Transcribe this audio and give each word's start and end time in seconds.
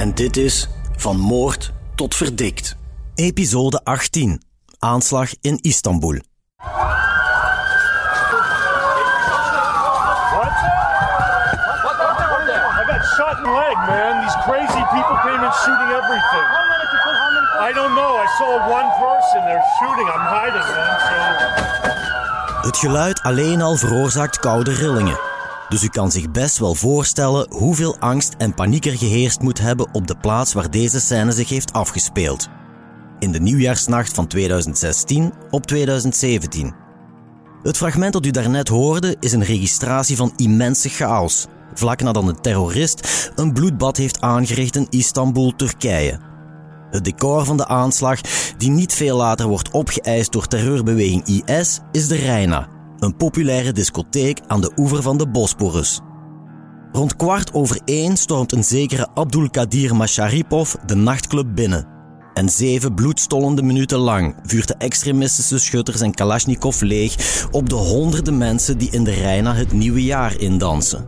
en 0.00 0.14
dit 0.14 0.36
is 0.36 0.68
Van 0.96 1.16
Moord 1.16 1.72
tot 1.94 2.14
Verdikt. 2.14 2.76
Episode 3.14 3.80
18. 3.84 4.42
Aanslag 4.78 5.30
in 5.40 5.58
Istanbul. 5.60 6.14
I 6.14 6.22
got 12.86 13.04
shot 13.16 13.36
in 13.36 13.42
the 13.42 13.50
leg, 13.50 13.76
man. 13.86 14.24
These 14.24 14.38
crazy 14.48 14.82
people 14.94 15.16
came 15.26 15.42
in 15.44 15.52
shooting 15.64 15.90
everything. 16.00 16.48
I 17.68 17.72
don't 17.74 17.94
know. 17.94 18.12
I 18.24 18.26
saw 18.38 18.50
one 18.78 18.90
person. 19.04 19.40
They're 19.44 19.68
shooting. 19.78 20.08
I'm 20.14 20.26
hiding, 20.34 20.66
man. 20.74 20.98
So 21.00 22.66
Het 22.66 22.76
geluid 22.76 23.22
alleen 23.22 23.62
al 23.62 23.76
veroorzaakt 23.76 24.38
koude 24.38 24.72
rillingen. 24.72 25.29
Dus 25.70 25.82
u 25.82 25.88
kan 25.88 26.10
zich 26.10 26.30
best 26.30 26.58
wel 26.58 26.74
voorstellen 26.74 27.46
hoeveel 27.50 27.98
angst 27.98 28.34
en 28.38 28.54
paniek 28.54 28.86
er 28.86 28.96
geheerst 28.96 29.40
moet 29.40 29.58
hebben 29.58 29.88
op 29.92 30.06
de 30.06 30.16
plaats 30.16 30.52
waar 30.52 30.70
deze 30.70 31.00
scène 31.00 31.32
zich 31.32 31.48
heeft 31.48 31.72
afgespeeld. 31.72 32.48
In 33.18 33.32
de 33.32 33.40
nieuwjaarsnacht 33.40 34.14
van 34.14 34.26
2016 34.26 35.32
op 35.50 35.66
2017. 35.66 36.74
Het 37.62 37.76
fragment 37.76 38.12
dat 38.12 38.26
u 38.26 38.30
daarnet 38.30 38.68
hoorde 38.68 39.16
is 39.20 39.32
een 39.32 39.44
registratie 39.44 40.16
van 40.16 40.32
immense 40.36 40.88
chaos, 40.88 41.46
vlak 41.74 42.02
nadat 42.02 42.28
een 42.28 42.40
terrorist 42.40 43.30
een 43.34 43.52
bloedbad 43.52 43.96
heeft 43.96 44.20
aangericht 44.20 44.76
in 44.76 44.86
Istanbul, 44.90 45.52
Turkije. 45.56 46.18
Het 46.90 47.04
decor 47.04 47.44
van 47.44 47.56
de 47.56 47.66
aanslag, 47.66 48.20
die 48.56 48.70
niet 48.70 48.94
veel 48.94 49.16
later 49.16 49.46
wordt 49.46 49.70
opgeëist 49.70 50.32
door 50.32 50.46
terreurbeweging 50.46 51.26
IS, 51.26 51.80
is 51.92 52.08
de 52.08 52.16
Reina, 52.16 52.68
een 53.00 53.16
populaire 53.16 53.72
discotheek 53.72 54.40
aan 54.46 54.60
de 54.60 54.72
oever 54.76 55.02
van 55.02 55.18
de 55.18 55.28
Bosporus. 55.28 56.00
Rond 56.92 57.16
kwart 57.16 57.52
over 57.52 57.80
één 57.84 58.16
stormt 58.16 58.52
een 58.52 58.64
zekere 58.64 59.08
Abdulkadir 59.14 59.96
Masharipov 59.96 60.74
de 60.86 60.94
nachtclub 60.94 61.54
binnen. 61.54 61.88
En 62.34 62.48
zeven 62.48 62.94
bloedstollende 62.94 63.62
minuten 63.62 63.98
lang 63.98 64.34
vuurt 64.42 64.68
de 64.68 64.74
extremistische 64.74 65.58
schutter 65.58 65.96
zijn 65.96 66.14
Kalashnikov 66.14 66.80
leeg 66.80 67.46
op 67.50 67.68
de 67.68 67.74
honderden 67.74 68.38
mensen 68.38 68.78
die 68.78 68.90
in 68.90 69.04
de 69.04 69.10
Reina 69.10 69.54
het 69.54 69.72
nieuwe 69.72 70.02
jaar 70.02 70.40
indansen. 70.40 71.06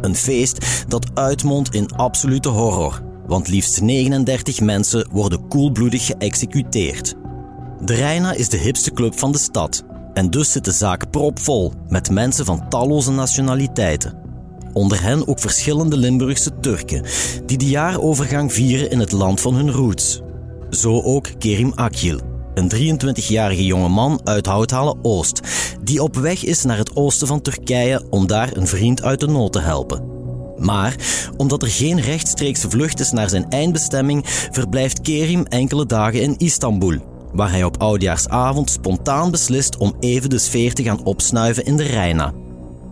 Een 0.00 0.16
feest 0.16 0.84
dat 0.88 1.10
uitmondt 1.14 1.74
in 1.74 1.90
absolute 1.90 2.48
horror, 2.48 3.02
want 3.26 3.48
liefst 3.48 3.80
39 3.80 4.60
mensen 4.60 5.08
worden 5.10 5.48
koelbloedig 5.48 6.06
geëxecuteerd. 6.06 7.14
De 7.84 7.94
Reina 7.94 8.32
is 8.32 8.48
de 8.48 8.56
hipste 8.56 8.92
club 8.92 9.18
van 9.18 9.32
de 9.32 9.38
stad 9.38 9.84
en 10.18 10.30
dus 10.30 10.52
zit 10.52 10.64
de 10.64 10.72
zaak 10.72 11.10
propvol 11.10 11.72
met 11.88 12.10
mensen 12.10 12.44
van 12.44 12.68
talloze 12.68 13.10
nationaliteiten. 13.10 14.14
Onder 14.72 15.02
hen 15.02 15.28
ook 15.28 15.40
verschillende 15.40 15.96
Limburgse 15.96 16.50
Turken, 16.60 17.04
die 17.46 17.58
de 17.58 17.68
jaarovergang 17.68 18.52
vieren 18.52 18.90
in 18.90 18.98
het 18.98 19.12
land 19.12 19.40
van 19.40 19.54
hun 19.54 19.70
roots. 19.70 20.20
Zo 20.70 21.02
ook 21.02 21.28
Kerim 21.38 21.72
Akil, 21.74 22.20
een 22.54 22.72
23-jarige 22.74 23.64
jongeman 23.64 24.20
uit 24.24 24.46
Houthalen 24.46 24.98
Oost, 25.02 25.40
die 25.82 26.02
op 26.02 26.16
weg 26.16 26.44
is 26.44 26.64
naar 26.64 26.78
het 26.78 26.96
oosten 26.96 27.26
van 27.26 27.40
Turkije 27.40 28.02
om 28.10 28.26
daar 28.26 28.56
een 28.56 28.66
vriend 28.66 29.02
uit 29.02 29.20
de 29.20 29.26
nood 29.26 29.52
te 29.52 29.60
helpen. 29.60 30.02
Maar 30.56 30.96
omdat 31.36 31.62
er 31.62 31.70
geen 31.70 32.00
rechtstreekse 32.00 32.70
vlucht 32.70 33.00
is 33.00 33.10
naar 33.10 33.28
zijn 33.28 33.48
eindbestemming, 33.48 34.22
verblijft 34.50 35.00
Kerim 35.00 35.44
enkele 35.44 35.86
dagen 35.86 36.22
in 36.22 36.36
Istanbul, 36.36 37.07
waar 37.32 37.50
hij 37.50 37.64
op 37.64 37.82
oudjaarsavond 37.82 38.70
spontaan 38.70 39.30
beslist 39.30 39.76
om 39.76 39.96
even 40.00 40.30
de 40.30 40.38
sfeer 40.38 40.74
te 40.74 40.82
gaan 40.82 41.04
opsnuiven 41.04 41.64
in 41.64 41.76
de 41.76 41.82
Reina. 41.82 42.32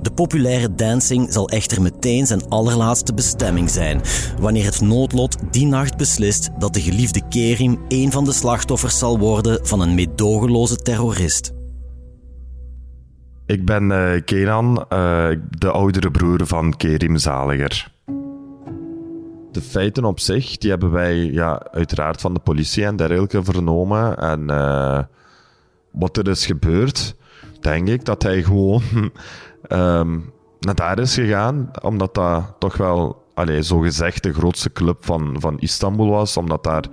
De 0.03 0.13
populaire 0.13 0.75
dancing 0.75 1.33
zal 1.33 1.49
echter 1.49 1.83
meteen 1.83 2.27
zijn 2.27 2.49
allerlaatste 2.49 3.15
bestemming 3.15 3.71
zijn, 3.71 4.01
wanneer 4.41 4.65
het 4.65 4.81
noodlot 4.81 5.37
die 5.51 5.67
nacht 5.67 5.97
beslist 5.97 6.51
dat 6.59 6.75
de 6.75 6.81
geliefde 6.81 7.21
Kerim 7.29 7.79
een 7.89 8.13
van 8.13 8.25
de 8.25 8.33
slachtoffers 8.33 8.99
zal 8.99 9.19
worden 9.19 9.67
van 9.67 9.81
een 9.81 9.95
meedogenloze 9.95 10.77
terrorist. 10.77 11.53
Ik 13.47 13.65
ben 13.65 13.91
eh, 13.91 14.23
Kenan, 14.25 14.85
eh, 14.89 15.29
de 15.51 15.71
oudere 15.71 16.11
broer 16.11 16.47
van 16.47 16.77
Kerim 16.77 17.17
Zaliger. 17.17 17.95
De 19.57 19.63
feiten 19.63 20.05
op 20.05 20.21
zich, 20.21 20.57
die 20.57 20.71
hebben 20.71 20.91
wij 20.91 21.17
ja, 21.17 21.67
uiteraard 21.71 22.21
van 22.21 22.35
de 22.35 22.41
politie 22.41 22.85
en 22.85 22.97
dergelijke 22.97 23.45
vernomen. 23.45 24.19
En 24.19 24.51
eh, 24.51 25.03
wat 25.91 26.17
er 26.17 26.29
is 26.29 26.47
gebeurd, 26.47 27.15
denk 27.61 27.89
ik 27.89 28.05
dat 28.05 28.23
hij 28.23 28.43
gewoon 28.43 28.83
ehm, 29.63 30.19
naar 30.61 30.75
daar 30.75 30.99
is 30.99 31.15
gegaan, 31.15 31.71
omdat 31.83 32.15
dat 32.15 32.55
toch 32.59 32.77
wel, 32.77 33.25
allee, 33.35 33.63
zogezegd, 33.63 34.23
de 34.23 34.33
grootste 34.33 34.73
club 34.73 35.05
van, 35.05 35.37
van 35.39 35.59
Istanbul 35.59 36.09
was. 36.09 36.37
Omdat 36.37 36.65
daar 36.65 36.85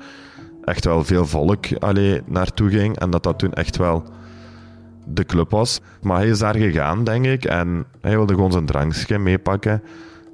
echt 0.64 0.86
wel 0.86 1.04
veel 1.04 1.26
volk 1.26 1.66
allee, 1.80 2.22
naartoe 2.26 2.70
ging 2.70 3.00
en 3.00 3.10
dat 3.10 3.24
dat 3.24 3.40
toen 3.40 3.54
echt 3.54 3.78
wel 3.78 4.04
de 5.06 5.26
club 5.26 5.52
was. 5.52 5.82
Maar 6.02 6.18
hij 6.18 6.28
is 6.28 6.40
daar 6.40 6.56
gegaan, 6.56 7.04
denk 7.04 7.26
ik. 7.26 7.46
En 7.46 7.86
hij 8.02 8.16
wilde 8.16 8.34
gewoon 8.34 8.52
zijn 8.52 8.66
drankje 8.66 9.20
meepakken 9.20 9.82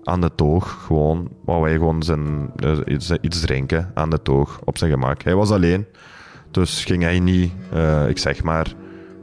aan 0.03 0.21
de 0.21 0.31
toog. 0.35 0.83
Gewoon, 0.85 1.29
wou 1.45 1.67
hij 1.67 1.73
gewoon 1.73 2.03
zijn, 2.03 2.51
eh, 2.55 2.77
iets, 3.21 3.39
drinken 3.41 3.91
aan 3.93 4.09
de 4.09 4.21
toog 4.21 4.59
op 4.63 4.77
zijn 4.77 4.91
gemak. 4.91 5.23
Hij 5.23 5.35
was 5.35 5.51
alleen. 5.51 5.85
Dus 6.51 6.85
ging 6.85 7.03
hij 7.03 7.19
niet, 7.19 7.51
eh, 7.73 8.09
ik 8.09 8.17
zeg 8.17 8.43
maar, 8.43 8.73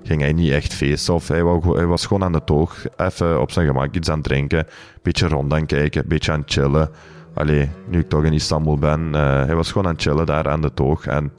ging 0.03 0.21
hij 0.21 0.33
niet 0.33 0.53
echt 0.53 0.75
feesten. 0.75 1.15
Of 1.15 1.29
hij, 1.29 1.43
wou, 1.43 1.77
hij 1.77 1.87
was 1.87 2.07
gewoon 2.07 2.25
aan 2.25 2.33
de 2.33 2.45
toog, 2.45 2.85
even 2.97 3.41
op 3.41 3.51
zijn 3.51 3.67
gemak 3.67 3.95
iets 3.95 4.09
aan 4.09 4.19
het 4.19 4.25
drinken. 4.25 4.67
Beetje 5.03 5.29
rond 5.29 5.53
aan 5.53 5.67
kijken, 5.67 6.09
beetje 6.09 6.33
aan 6.33 6.41
het 6.41 6.53
chillen. 6.53 6.91
Allee, 7.35 7.71
nu 7.89 7.99
ik 7.99 8.09
toch 8.09 8.25
in 8.25 8.33
Istanbul 8.33 8.79
ben. 8.79 9.15
eh, 9.15 9.45
hij 9.45 9.55
was 9.55 9.73
gewoon 9.73 9.87
aan 9.87 9.95
het 9.95 10.03
chillen 10.03 10.27
daar 10.27 10.49
aan 10.49 10.61
de 10.61 10.75
toog. 10.75 11.07
En 11.07 11.33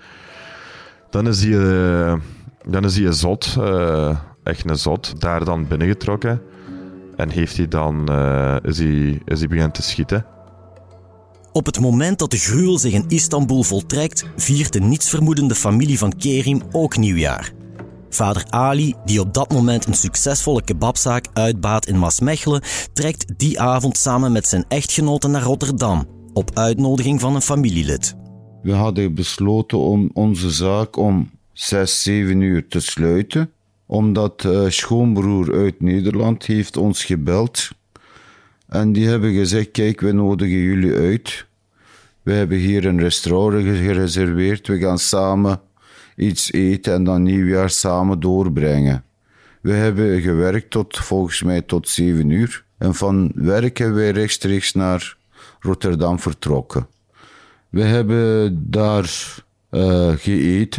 dan 1.09 1.27
is 1.27 1.43
hij... 1.43 2.19
dan 2.65 2.83
is 2.83 2.97
hij 2.97 3.05
een 3.05 3.13
zot, 3.13 3.57
echt 4.43 4.69
een 4.69 4.77
zot, 4.77 5.21
daar 5.21 5.45
dan 5.45 5.67
binnengetrokken. 5.67 6.41
En 7.17 7.29
heeft 7.29 7.57
hij 7.57 7.67
dan, 7.67 8.07
eh, 8.07 8.55
is, 8.61 8.77
hij, 8.77 9.21
is 9.25 9.39
hij 9.39 9.47
begonnen 9.47 9.71
te 9.71 9.81
schieten. 9.81 10.25
Op 11.51 11.65
het 11.65 11.79
moment 11.79 12.19
dat 12.19 12.31
de 12.31 12.37
gruwel 12.37 12.77
zich 12.77 12.93
in 12.93 13.05
Istanbul 13.07 13.63
voltrekt, 13.63 14.25
viert 14.35 14.73
de 14.73 14.79
nietsvermoedende 14.79 15.55
familie 15.55 15.97
van 15.97 16.17
Kerim 16.17 16.61
ook 16.71 16.97
nieuwjaar. 16.97 17.51
Vader 18.09 18.45
Ali, 18.49 18.93
die 19.05 19.19
op 19.19 19.33
dat 19.33 19.51
moment 19.51 19.87
een 19.87 19.93
succesvolle 19.93 20.63
kebabzaak 20.63 21.27
uitbaat 21.33 21.87
in 21.87 21.99
Maasmechelen, 21.99 22.61
trekt 22.93 23.39
die 23.39 23.59
avond 23.59 23.97
samen 23.97 24.31
met 24.31 24.47
zijn 24.47 24.65
echtgenote 24.67 25.27
naar 25.27 25.41
Rotterdam, 25.41 26.05
op 26.33 26.51
uitnodiging 26.53 27.19
van 27.19 27.35
een 27.35 27.41
familielid. 27.41 28.15
We 28.61 28.73
hadden 28.73 29.13
besloten 29.13 29.77
om 29.77 30.09
onze 30.13 30.51
zaak 30.51 30.95
om 30.95 31.29
6, 31.53 32.01
7 32.01 32.41
uur 32.41 32.67
te 32.67 32.79
sluiten, 32.79 33.51
omdat 33.87 34.45
eh 34.45 34.65
schoonbroer 34.67 35.53
uit 35.53 35.81
Nederland 35.81 36.45
heeft 36.45 36.77
ons 36.77 37.05
gebeld. 37.05 37.69
En 38.67 38.91
die 38.93 39.07
hebben 39.07 39.33
gezegd, 39.33 39.71
kijk, 39.71 40.01
we 40.01 40.11
nodigen 40.11 40.57
jullie 40.57 40.93
uit. 40.93 41.45
We 42.23 42.33
hebben 42.33 42.57
hier 42.57 42.85
een 42.85 42.99
restaurant 42.99 43.63
gereserveerd. 43.63 44.67
We 44.67 44.77
gaan 44.77 44.99
samen 44.99 45.61
iets 46.15 46.51
eten 46.51 46.93
en 46.93 47.03
dan 47.03 47.23
nieuwjaar 47.23 47.69
samen 47.69 48.19
doorbrengen. 48.19 49.03
We 49.61 49.71
hebben 49.71 50.21
gewerkt 50.21 50.69
tot, 50.69 50.97
volgens 50.97 51.43
mij, 51.43 51.61
tot 51.61 51.89
7 51.89 52.29
uur. 52.29 52.65
En 52.77 52.95
van 52.95 53.31
werk 53.35 53.77
hebben 53.77 53.97
wij 53.97 54.11
rechtstreeks 54.11 54.73
naar 54.73 55.17
Rotterdam 55.59 56.19
vertrokken. 56.19 56.87
We 57.69 57.83
hebben 57.83 58.57
daar 58.71 59.35
uh. 59.71 60.77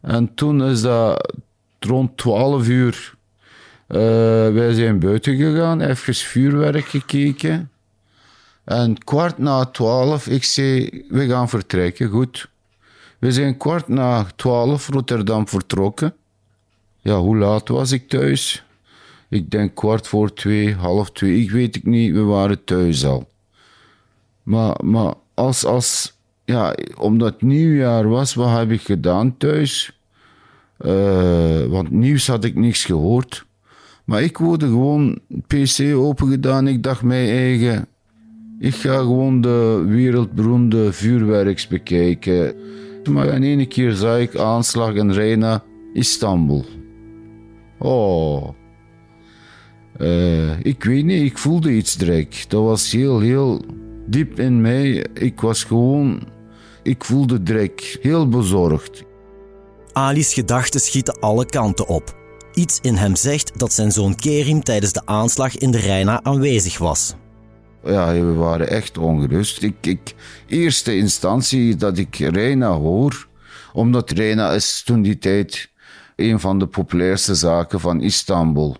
En 0.00 0.34
toen 0.34 0.62
is 0.62 0.80
dat 0.80 1.34
rond 1.80 2.16
12 2.16 2.68
uur. 2.68 3.14
Uh, 3.88 3.98
wij 4.52 4.72
zijn 4.72 4.98
buiten 4.98 5.36
gegaan, 5.36 5.80
even 5.80 6.14
vuurwerk 6.14 6.84
gekeken. 6.84 7.70
En 8.64 8.98
kwart 8.98 9.38
na 9.38 9.64
twaalf, 9.64 10.26
ik 10.26 10.44
zei, 10.44 11.04
we 11.08 11.26
gaan 11.28 11.48
vertrekken, 11.48 12.08
goed. 12.08 12.48
We 13.18 13.32
zijn 13.32 13.56
kwart 13.56 13.88
na 13.88 14.26
twaalf 14.36 14.88
Rotterdam 14.88 15.48
vertrokken. 15.48 16.14
Ja, 17.00 17.18
hoe 17.18 17.36
laat 17.36 17.68
was 17.68 17.92
ik 17.92 18.08
thuis? 18.08 18.64
Ik 19.28 19.50
denk 19.50 19.74
kwart 19.74 20.06
voor 20.06 20.32
twee, 20.34 20.74
half 20.74 21.10
twee, 21.10 21.42
ik 21.42 21.50
weet 21.50 21.74
het 21.74 21.84
niet. 21.84 22.12
We 22.12 22.22
waren 22.22 22.64
thuis 22.64 23.04
al. 23.04 23.28
Maar, 24.42 24.76
maar 24.84 25.14
als, 25.34 25.64
als, 25.64 26.12
ja, 26.44 26.74
omdat 26.96 27.32
het 27.32 27.42
nieuwjaar 27.42 28.08
was, 28.08 28.34
wat 28.34 28.58
heb 28.58 28.70
ik 28.70 28.80
gedaan 28.80 29.36
thuis? 29.36 29.99
Uh, 30.86 31.64
want 31.64 31.90
nieuws 31.90 32.26
had 32.26 32.44
ik 32.44 32.54
niks 32.54 32.84
gehoord. 32.84 33.46
Maar 34.04 34.22
ik 34.22 34.38
wilde 34.38 34.66
gewoon 34.66 35.18
PC 35.46 35.94
open 35.94 36.28
gedaan. 36.28 36.68
Ik 36.68 36.82
dacht 36.82 37.02
mij 37.02 37.30
eigen, 37.30 37.86
ik 38.58 38.74
ga 38.74 38.98
gewoon 38.98 39.40
de 39.40 39.84
wereldberoemde 39.86 40.92
vuurwerks 40.92 41.66
bekijken. 41.66 42.54
Maar 43.10 43.26
in 43.26 43.42
één 43.42 43.68
keer 43.68 43.92
zag 43.92 44.18
ik 44.18 44.36
aanslag 44.36 44.94
in 44.94 45.10
Reina, 45.10 45.62
Istanbul. 45.92 46.64
Oh. 47.78 48.48
Uh, 49.98 50.64
ik 50.64 50.84
weet 50.84 51.04
niet, 51.04 51.22
ik 51.22 51.38
voelde 51.38 51.72
iets 51.72 51.96
direct. 51.96 52.50
Dat 52.50 52.62
was 52.62 52.92
heel, 52.92 53.20
heel 53.20 53.64
diep 54.06 54.38
in 54.38 54.60
mij. 54.60 55.06
Ik 55.14 55.40
was 55.40 55.64
gewoon, 55.64 56.22
ik 56.82 57.04
voelde 57.04 57.42
direct 57.42 57.98
heel 58.00 58.28
bezorgd. 58.28 59.04
Ali's 59.92 60.34
gedachten 60.34 60.80
schieten 60.80 61.20
alle 61.20 61.46
kanten 61.46 61.88
op. 61.88 62.18
Iets 62.54 62.78
in 62.82 62.94
hem 62.94 63.16
zegt 63.16 63.58
dat 63.58 63.72
zijn 63.72 63.92
zoon 63.92 64.14
Kerim 64.14 64.62
tijdens 64.62 64.92
de 64.92 65.02
aanslag 65.04 65.56
in 65.56 65.70
de 65.70 65.78
Reina 65.78 66.22
aanwezig 66.22 66.78
was. 66.78 67.14
Ja, 67.84 68.12
we 68.12 68.34
waren 68.34 68.68
echt 68.68 68.98
ongerust. 68.98 69.62
Ik, 69.62 70.14
eerste 70.46 70.96
instantie 70.96 71.76
dat 71.76 71.98
ik 71.98 72.16
Reina 72.16 72.70
hoor, 72.70 73.28
omdat 73.72 74.10
Reina 74.10 74.52
is 74.52 74.82
toen 74.82 75.02
die 75.02 75.18
tijd 75.18 75.70
een 76.16 76.40
van 76.40 76.58
de 76.58 76.66
populairste 76.66 77.34
zaken 77.34 77.80
van 77.80 78.00
Istanbul. 78.00 78.76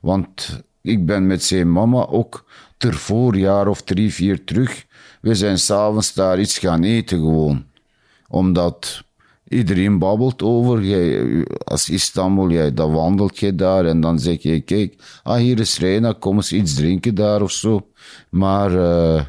Want 0.00 0.62
ik 0.82 1.06
ben 1.06 1.26
met 1.26 1.44
zijn 1.44 1.72
mama 1.72 2.06
ook 2.06 2.44
ter 2.76 2.94
voorjaar 2.94 3.68
of 3.68 3.82
drie, 3.82 4.14
vier 4.14 4.44
terug. 4.44 4.86
We 5.20 5.34
zijn 5.34 5.58
s'avonds 5.58 6.14
daar 6.14 6.40
iets 6.40 6.58
gaan 6.58 6.82
eten 6.82 7.18
gewoon. 7.18 7.64
Omdat 8.28 9.04
iedereen 9.48 9.98
babbelt 9.98 10.42
over. 10.42 10.82
Jij, 10.82 11.44
als 11.64 11.88
Istanbul, 11.88 12.50
jij, 12.50 12.74
dan 12.74 12.92
wandelt 12.92 13.38
je 13.38 13.54
daar 13.54 13.84
en 13.84 14.00
dan 14.00 14.18
zeg 14.18 14.42
je, 14.42 14.60
kijk, 14.60 14.94
ah, 15.22 15.36
hier 15.36 15.60
is 15.60 15.78
Reina, 15.78 16.14
kom 16.18 16.36
eens 16.36 16.52
iets 16.52 16.74
drinken 16.74 17.14
daar 17.14 17.42
of 17.42 17.50
zo. 17.50 17.86
Maar 18.30 18.72
uh, 18.72 19.22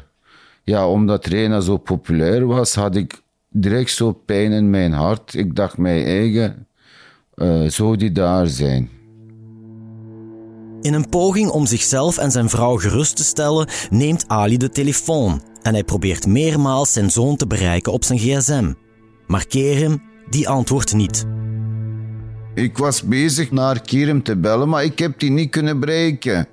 ja, 0.64 0.88
omdat 0.88 1.26
Reina 1.26 1.60
zo 1.60 1.76
populair 1.76 2.46
was, 2.46 2.74
had 2.74 2.96
ik 2.96 3.22
direct 3.50 3.90
zo 3.90 4.12
pijn 4.12 4.52
in 4.52 4.70
mijn 4.70 4.92
hart. 4.92 5.34
Ik 5.34 5.56
dacht 5.56 5.78
mij 5.78 6.04
eigen, 6.04 6.66
uh, 7.36 7.68
zou 7.68 7.96
die 7.96 8.12
daar 8.12 8.46
zijn? 8.46 8.90
In 10.80 10.94
een 10.94 11.08
poging 11.08 11.48
om 11.48 11.66
zichzelf 11.66 12.18
en 12.18 12.30
zijn 12.30 12.48
vrouw 12.48 12.76
gerust 12.76 13.16
te 13.16 13.24
stellen, 13.24 13.68
neemt 13.90 14.28
Ali 14.28 14.56
de 14.56 14.68
telefoon 14.68 15.42
en 15.62 15.72
hij 15.72 15.84
probeert 15.84 16.26
meermaals 16.26 16.92
zijn 16.92 17.10
zoon 17.10 17.36
te 17.36 17.46
bereiken 17.46 17.92
op 17.92 18.04
zijn 18.04 18.18
gsm. 18.18 18.72
Maar 19.26 19.46
Kerim, 19.46 20.02
die 20.30 20.48
antwoordt 20.48 20.94
niet. 20.94 21.26
Ik 22.54 22.78
was 22.78 23.02
bezig 23.02 23.50
naar 23.50 23.80
Kerim 23.80 24.22
te 24.22 24.36
bellen, 24.36 24.68
maar 24.68 24.84
ik 24.84 24.98
heb 24.98 25.18
die 25.18 25.30
niet 25.30 25.50
kunnen 25.50 25.80
bereiken. 25.80 26.48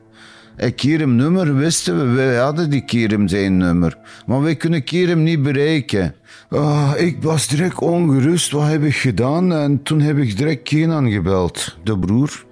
En 0.56 0.76
Kerem 0.76 1.16
nummer 1.16 1.56
wisten 1.56 1.98
we, 1.98 2.16
wij 2.16 2.36
hadden 2.36 2.70
die 2.70 2.86
Kerem 2.86 3.28
zijn 3.28 3.58
nummer. 3.58 3.98
Maar 4.26 4.42
wij 4.42 4.56
kunnen 4.56 4.84
Kerem 4.84 5.24
niet 5.24 5.42
bereiken. 5.42 6.16
Oh, 6.50 6.92
ik 6.98 7.18
was 7.22 7.48
direct 7.48 7.80
ongerust, 7.80 8.52
wat 8.52 8.68
heb 8.68 8.84
ik 8.84 8.96
gedaan? 8.96 9.54
En 9.54 9.84
toen 9.84 10.00
heb 10.00 10.18
ik 10.18 10.38
direct 10.38 10.64
Kenan 10.64 11.12
gebeld, 11.12 11.78
de 11.84 12.00
broer. 12.00 12.46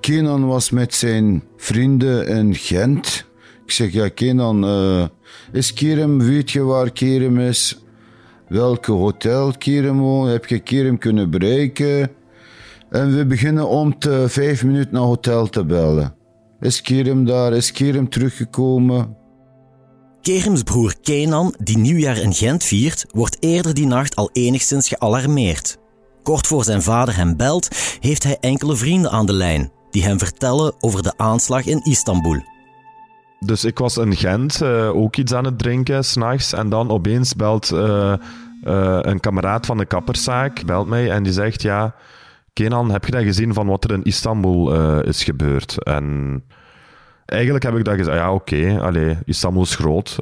Kenan 0.00 0.46
was 0.46 0.70
met 0.70 0.94
zijn 0.94 1.42
vrienden 1.56 2.28
in 2.28 2.54
Gent. 2.54 3.26
Ik 3.64 3.72
zeg, 3.72 3.92
ja 3.92 4.08
Kenan, 4.08 4.64
uh, 4.64 5.04
is 5.52 5.72
Kerem, 5.72 6.18
weet 6.18 6.50
je 6.50 6.62
waar 6.62 6.90
Kerem 6.90 7.38
is? 7.38 7.78
Welke 8.48 8.92
hotel 8.92 9.52
woont? 9.94 10.30
Heb 10.30 10.46
je 10.46 10.58
Kerem 10.58 10.98
kunnen 10.98 11.30
bereiken? 11.30 12.10
En 12.90 13.16
we 13.16 13.26
beginnen 13.26 13.68
om 13.68 13.98
te 13.98 14.24
vijf 14.28 14.64
minuten 14.64 14.92
naar 14.92 15.02
hotel 15.02 15.48
te 15.48 15.64
bellen. 15.64 16.14
Is 16.60 16.80
Kerem 16.80 17.24
daar? 17.24 17.52
Is 17.52 17.72
Kerem 17.72 18.08
teruggekomen? 18.08 19.16
Kerems 20.20 20.62
broer 20.62 20.94
Kenan, 21.02 21.54
die 21.62 21.78
nieuwjaar 21.78 22.16
in 22.16 22.34
Gent 22.34 22.64
viert, 22.64 23.06
wordt 23.10 23.36
eerder 23.40 23.74
die 23.74 23.86
nacht 23.86 24.16
al 24.16 24.30
enigszins 24.32 24.88
gealarmeerd. 24.88 25.78
Kort 26.22 26.46
voor 26.46 26.64
zijn 26.64 26.82
vader 26.82 27.16
hem 27.16 27.36
belt, 27.36 27.68
heeft 28.00 28.22
hij 28.22 28.36
enkele 28.40 28.76
vrienden 28.76 29.10
aan 29.10 29.26
de 29.26 29.32
lijn 29.32 29.72
die 29.90 30.02
hem 30.02 30.18
vertellen 30.18 30.74
over 30.80 31.02
de 31.02 31.12
aanslag 31.16 31.66
in 31.66 31.80
Istanbul. 31.82 32.42
Dus 33.40 33.64
ik 33.64 33.78
was 33.78 33.96
in 33.96 34.16
Gent 34.16 34.62
uh, 34.62 34.96
ook 34.96 35.16
iets 35.16 35.34
aan 35.34 35.44
het 35.44 35.58
drinken 35.58 36.04
s'nachts 36.04 36.52
en 36.52 36.68
dan 36.68 36.90
opeens 36.90 37.34
belt 37.34 37.70
uh, 37.72 37.80
uh, 38.64 38.98
een 39.00 39.20
kameraad 39.20 39.66
van 39.66 39.78
de 39.78 39.84
kapperszaak 39.84 40.64
belt 40.64 40.88
mij 40.88 41.10
en 41.10 41.22
die 41.22 41.32
zegt 41.32 41.62
ja 41.62 41.94
Kenan, 42.52 42.90
heb 42.90 43.04
je 43.04 43.10
dat 43.10 43.22
gezien 43.22 43.54
van 43.54 43.66
wat 43.66 43.84
er 43.84 43.92
in 43.92 44.02
Istanbul 44.02 44.74
is 45.02 45.24
gebeurd? 45.24 45.82
En 45.82 46.42
eigenlijk 47.26 47.64
heb 47.64 47.76
ik 47.76 47.84
dat 47.84 47.96
gezegd, 47.96 48.16
ja 48.16 48.32
oké, 48.32 48.78
okay, 48.80 49.18
Istanbul 49.24 49.62
is 49.62 49.74
groot. 49.74 50.18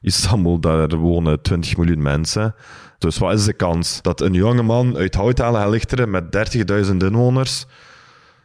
Istanbul, 0.00 0.60
daar 0.60 0.96
wonen 0.96 1.42
20 1.42 1.76
miljoen 1.76 2.02
mensen. 2.02 2.54
Dus 2.98 3.18
wat 3.18 3.34
is 3.34 3.44
de 3.44 3.52
kans 3.52 4.02
dat 4.02 4.20
een 4.20 4.32
jonge 4.32 4.62
man 4.62 4.96
uit 4.96 5.14
Houtalen 5.14 6.10
met 6.10 6.56
30.000 6.86 6.96
inwoners 6.96 7.66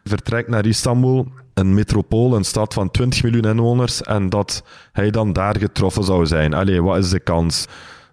vertrekt 0.04 0.50
naar 0.50 0.66
Istanbul, 0.66 1.28
een 1.54 1.74
metropool, 1.74 2.36
een 2.36 2.44
stad 2.44 2.74
van 2.74 2.92
20 2.92 3.24
miljoen 3.24 3.52
inwoners, 3.52 4.02
en 4.02 4.30
dat 4.30 4.64
hij 4.92 5.12
dan 5.12 5.34
daar 5.34 5.58
getroffen 5.58 6.04
zou 6.04 6.26
zijn? 6.26 6.54
Allee, 6.54 6.84
wat 6.84 6.98
is 6.98 7.10
de 7.10 7.20
kans? 7.20 7.68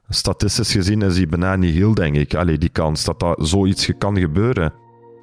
Statistisch 0.08 0.72
gezien 0.72 1.02
is 1.02 1.14
die 1.14 1.26
bijna 1.26 1.56
niet 1.56 1.74
heel, 1.74 1.94
denk 1.94 2.16
ik. 2.16 2.34
Allee, 2.34 2.58
die 2.58 2.68
kans 2.68 3.04
dat 3.04 3.20
dat 3.20 3.48
zoiets 3.48 3.90
kan 3.98 4.18
gebeuren. 4.18 4.72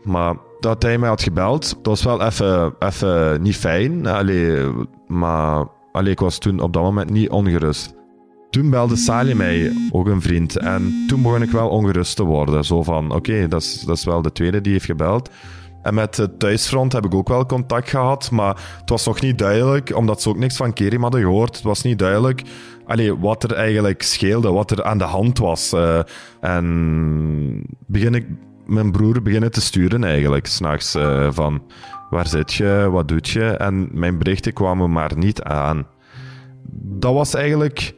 Maar 0.03 0.35
dat 0.59 0.83
hij 0.83 0.97
mij 0.97 1.09
had 1.09 1.21
gebeld, 1.21 1.69
dat 1.69 1.85
was 1.85 2.03
wel 2.03 2.21
even 2.79 3.41
niet 3.41 3.57
fijn. 3.57 4.05
Allee, 4.05 4.67
maar 5.07 5.65
allee, 5.91 6.11
ik 6.11 6.19
was 6.19 6.37
toen 6.37 6.59
op 6.59 6.73
dat 6.73 6.83
moment 6.83 7.09
niet 7.09 7.29
ongerust. 7.29 7.93
Toen 8.49 8.69
belde 8.69 8.95
Sali 8.95 9.33
mij, 9.33 9.73
ook 9.91 10.07
een 10.07 10.21
vriend. 10.21 10.57
En 10.57 11.05
toen 11.07 11.21
begon 11.21 11.41
ik 11.41 11.51
wel 11.51 11.69
ongerust 11.69 12.15
te 12.15 12.23
worden. 12.23 12.63
Zo 12.63 12.83
van, 12.83 13.11
oké, 13.11 13.47
dat, 13.47 13.61
is, 13.61 13.81
dat 13.81 13.97
is 13.97 14.05
wel 14.05 14.21
de 14.21 14.31
tweede 14.31 14.61
die 14.61 14.71
heeft 14.71 14.85
gebeld. 14.85 15.29
En 15.85 15.93
met 15.93 16.17
het 16.17 16.39
thuisfront 16.39 16.93
heb 16.93 17.05
ik 17.05 17.13
ook 17.13 17.27
wel 17.27 17.45
contact 17.45 17.89
gehad, 17.89 18.31
maar 18.31 18.77
het 18.79 18.89
was 18.89 19.05
nog 19.05 19.21
niet 19.21 19.37
duidelijk, 19.37 19.95
omdat 19.95 20.21
ze 20.21 20.29
ook 20.29 20.37
niks 20.37 20.55
van 20.55 20.73
Kerim 20.73 21.01
hadden 21.01 21.21
gehoord. 21.21 21.55
Het 21.55 21.63
was 21.63 21.81
niet 21.81 21.99
duidelijk 21.99 22.41
allee, 22.85 23.17
wat 23.17 23.43
er 23.43 23.53
eigenlijk 23.53 24.01
scheelde, 24.01 24.51
wat 24.51 24.71
er 24.71 24.83
aan 24.83 24.97
de 24.97 25.03
hand 25.03 25.37
was. 25.37 25.73
Uh, 25.73 25.99
en 26.41 27.63
begin 27.85 28.15
ik 28.15 28.27
mijn 28.65 28.91
broer 28.91 29.21
beginnen 29.21 29.51
te 29.51 29.61
sturen 29.61 30.03
eigenlijk, 30.03 30.45
s'nachts. 30.47 30.95
Uh, 30.95 31.27
van, 31.31 31.61
waar 32.09 32.27
zit 32.27 32.53
je, 32.53 32.87
wat 32.91 33.07
doet 33.07 33.29
je? 33.29 33.45
En 33.45 33.89
mijn 33.91 34.17
berichten 34.17 34.53
kwamen 34.53 34.91
maar 34.91 35.11
niet 35.17 35.43
aan. 35.43 35.87
Dat 36.73 37.13
was 37.13 37.33
eigenlijk... 37.33 37.95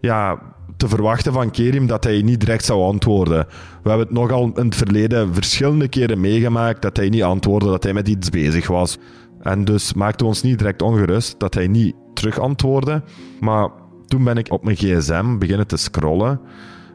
Ja, 0.00 0.42
te 0.76 0.88
verwachten 0.88 1.32
van 1.32 1.50
Kerim 1.50 1.86
dat 1.86 2.04
hij 2.04 2.22
niet 2.22 2.40
direct 2.40 2.64
zou 2.64 2.82
antwoorden. 2.82 3.46
We 3.82 3.88
hebben 3.88 4.06
het 4.06 4.16
nogal 4.16 4.52
in 4.54 4.64
het 4.64 4.76
verleden 4.76 5.34
verschillende 5.34 5.88
keren 5.88 6.20
meegemaakt 6.20 6.82
dat 6.82 6.96
hij 6.96 7.08
niet 7.08 7.22
antwoordde, 7.22 7.70
dat 7.70 7.82
hij 7.82 7.92
met 7.92 8.08
iets 8.08 8.30
bezig 8.30 8.66
was. 8.66 8.98
En 9.40 9.64
dus 9.64 9.94
maakten 9.94 10.20
we 10.20 10.32
ons 10.32 10.42
niet 10.42 10.58
direct 10.58 10.82
ongerust 10.82 11.40
dat 11.40 11.54
hij 11.54 11.66
niet 11.66 11.94
terug 12.14 12.38
antwoordde. 12.38 13.02
Maar 13.40 13.68
toen 14.06 14.24
ben 14.24 14.36
ik 14.36 14.52
op 14.52 14.64
mijn 14.64 14.76
gsm 14.76 15.38
beginnen 15.38 15.66
te 15.66 15.76
scrollen. 15.76 16.40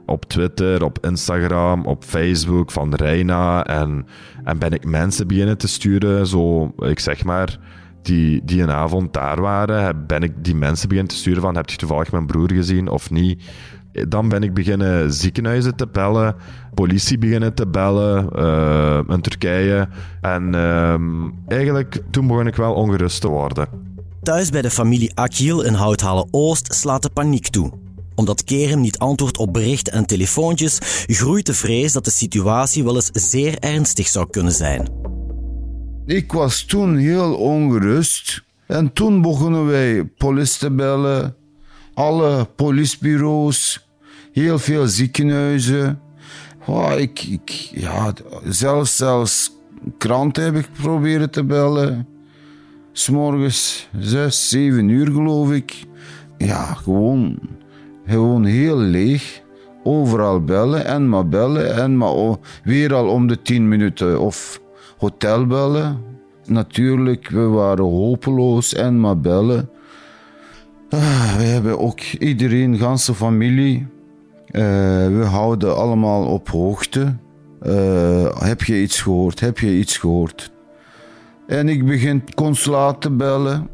Op 0.05 0.25
Twitter, 0.25 0.83
op 0.83 1.05
Instagram, 1.05 1.85
op 1.85 2.03
Facebook 2.03 2.71
van 2.71 2.93
Reina. 2.93 3.65
En, 3.65 4.05
en 4.43 4.57
ben 4.57 4.71
ik 4.71 4.85
mensen 4.85 5.27
beginnen 5.27 5.57
te 5.57 5.67
sturen, 5.67 6.27
zo, 6.27 6.73
ik 6.77 6.99
zeg 6.99 7.23
maar 7.23 7.59
die, 8.05 8.41
die 8.43 8.61
een 8.61 8.71
avond 8.71 9.13
daar 9.13 9.41
waren, 9.41 10.05
ben 10.07 10.23
ik 10.23 10.31
die 10.43 10.55
mensen 10.55 10.87
beginnen 10.87 11.13
te 11.13 11.19
sturen 11.19 11.41
van 11.41 11.55
heb 11.55 11.69
je 11.69 11.77
toevallig 11.77 12.11
mijn 12.11 12.25
broer 12.25 12.51
gezien 12.51 12.89
of 12.89 13.09
niet? 13.09 13.43
Dan 14.07 14.29
ben 14.29 14.43
ik 14.43 14.53
beginnen 14.53 15.13
ziekenhuizen 15.13 15.75
te 15.75 15.87
bellen, 15.87 16.35
politie 16.73 17.17
beginnen 17.17 17.53
te 17.53 17.67
bellen 17.67 18.29
uh, 18.35 18.99
in 19.07 19.21
Turkije. 19.21 19.87
En 20.21 20.53
uh, 20.53 20.95
eigenlijk 21.47 22.01
toen 22.11 22.27
begon 22.27 22.47
ik 22.47 22.55
wel 22.55 22.73
ongerust 22.73 23.21
te 23.21 23.27
worden. 23.27 23.67
Thuis 24.21 24.49
bij 24.49 24.61
de 24.61 24.69
familie 24.69 25.11
Akil 25.15 25.61
in 25.61 25.73
Houthalen 25.73 26.27
Oost 26.31 26.73
slaat 26.73 27.01
de 27.01 27.09
paniek 27.09 27.47
toe. 27.47 27.71
Omdat 28.15 28.43
Kerem 28.43 28.81
niet 28.81 28.97
antwoordt 28.97 29.37
op 29.37 29.53
berichten 29.53 29.93
en 29.93 30.05
telefoontjes, 30.05 31.05
groeit 31.07 31.45
de 31.45 31.53
vrees 31.53 31.93
dat 31.93 32.05
de 32.05 32.11
situatie 32.11 32.83
wel 32.83 32.95
eens 32.95 33.09
zeer 33.13 33.59
ernstig 33.59 34.07
zou 34.07 34.29
kunnen 34.29 34.53
zijn. 34.53 35.04
Ik 36.05 36.31
was 36.31 36.63
toen 36.63 36.95
heel 36.97 37.35
ongerust. 37.35 38.43
En 38.67 38.93
toen 38.93 39.21
begonnen 39.21 39.65
wij 39.65 40.03
politie 40.03 40.59
te 40.59 40.71
bellen. 40.71 41.35
Alle 41.93 42.45
politiebureaus, 42.55 43.87
heel 44.31 44.59
veel 44.59 44.87
ziekenhuizen. 44.87 45.99
Oh, 46.65 46.91
ik, 46.97 47.23
ik, 47.23 47.49
ja, 47.71 48.13
zelfs, 48.43 48.95
zelfs 48.95 49.51
kranten 49.97 50.43
heb 50.43 50.55
ik 50.55 50.67
proberen 50.81 51.29
te 51.29 51.43
bellen. 51.43 52.07
S'morgens 52.91 53.89
zes, 53.99 54.49
zeven 54.49 54.89
uur 54.89 55.05
geloof 55.05 55.51
ik. 55.51 55.83
Ja, 56.37 56.73
gewoon, 56.73 57.39
gewoon 58.05 58.45
heel 58.45 58.77
leeg. 58.77 59.43
Overal 59.83 60.43
bellen 60.43 60.85
en 60.85 61.09
maar 61.09 61.27
bellen 61.27 61.75
en 61.75 61.97
maar 61.97 62.37
weer 62.63 62.93
al 62.93 63.07
om 63.07 63.27
de 63.27 63.41
tien 63.41 63.67
minuten. 63.67 64.19
Of 64.19 64.59
hotel 65.05 65.45
bellen. 65.45 66.01
Natuurlijk, 66.45 67.29
we 67.29 67.47
waren 67.47 67.85
hopeloos 67.85 68.73
en 68.73 68.99
maar 68.99 69.19
bellen. 69.19 69.69
Ah, 70.89 71.35
we 71.37 71.43
hebben 71.43 71.79
ook 71.79 71.99
iedereen, 71.99 72.77
ganse 72.77 73.13
familie. 73.13 73.87
Uh, 74.51 74.61
we 75.07 75.25
houden 75.29 75.75
allemaal 75.75 76.25
op 76.25 76.49
hoogte. 76.49 77.15
Uh, 77.63 78.41
heb 78.41 78.61
je 78.63 78.81
iets 78.81 79.01
gehoord? 79.01 79.39
Heb 79.39 79.59
je 79.59 79.77
iets 79.77 79.97
gehoord? 79.97 80.51
En 81.47 81.69
ik 81.69 81.85
begin 81.85 82.23
consulaat 82.35 83.01
te 83.01 83.09
bellen. 83.09 83.69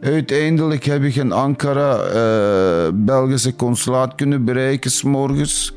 Uiteindelijk 0.00 0.84
heb 0.84 1.02
ik 1.02 1.14
in 1.14 1.32
Ankara 1.32 1.96
uh, 1.96 2.92
Belgische 2.94 3.56
consulaat 3.56 4.14
kunnen 4.14 4.44
bereiken 4.44 4.90
s'morgens. 4.90 5.74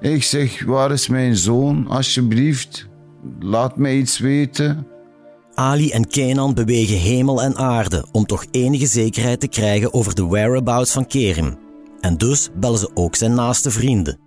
Ik 0.00 0.22
zeg, 0.22 0.64
waar 0.64 0.92
is 0.92 1.08
mijn 1.08 1.36
zoon? 1.36 1.86
Alsjeblieft, 1.88 2.90
laat 3.40 3.76
mij 3.76 3.96
iets 3.96 4.18
weten. 4.18 4.86
Ali 5.54 5.90
en 5.90 6.08
Kenan 6.08 6.54
bewegen 6.54 6.96
hemel 6.96 7.42
en 7.42 7.56
aarde 7.56 8.06
om 8.12 8.26
toch 8.26 8.44
enige 8.50 8.86
zekerheid 8.86 9.40
te 9.40 9.48
krijgen 9.48 9.94
over 9.94 10.14
de 10.14 10.26
whereabouts 10.26 10.92
van 10.92 11.06
Kerim. 11.06 11.58
En 12.00 12.16
dus 12.16 12.48
bellen 12.54 12.78
ze 12.78 12.90
ook 12.94 13.16
zijn 13.16 13.34
naaste 13.34 13.70
vrienden. 13.70 14.18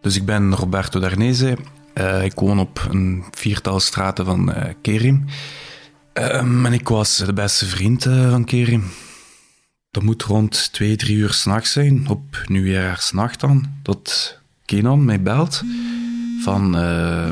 Dus 0.00 0.16
ik 0.16 0.24
ben 0.24 0.54
Roberto 0.54 1.00
Darnese. 1.00 1.56
Uh, 1.94 2.24
ik 2.24 2.34
woon 2.34 2.58
op 2.58 2.86
een 2.90 3.24
viertal 3.30 3.80
straten 3.80 4.24
van 4.24 4.50
uh, 4.50 4.64
Kerim. 4.82 5.24
Uh, 6.14 6.34
en 6.64 6.72
ik 6.72 6.88
was 6.88 7.16
de 7.16 7.32
beste 7.32 7.66
vriend 7.66 8.06
eh, 8.06 8.30
van 8.30 8.44
Kerim. 8.44 8.84
Dat 9.90 10.02
moet 10.02 10.22
rond 10.22 10.72
twee, 10.72 10.96
drie 10.96 11.16
uur 11.16 11.32
s'nachts 11.32 11.72
zijn, 11.72 12.08
op 12.08 12.42
nieuwjaarsnacht 12.46 13.40
dan, 13.40 13.66
dat 13.82 14.38
Kenan 14.64 15.04
mij 15.04 15.22
belt 15.22 15.62
van, 16.40 16.70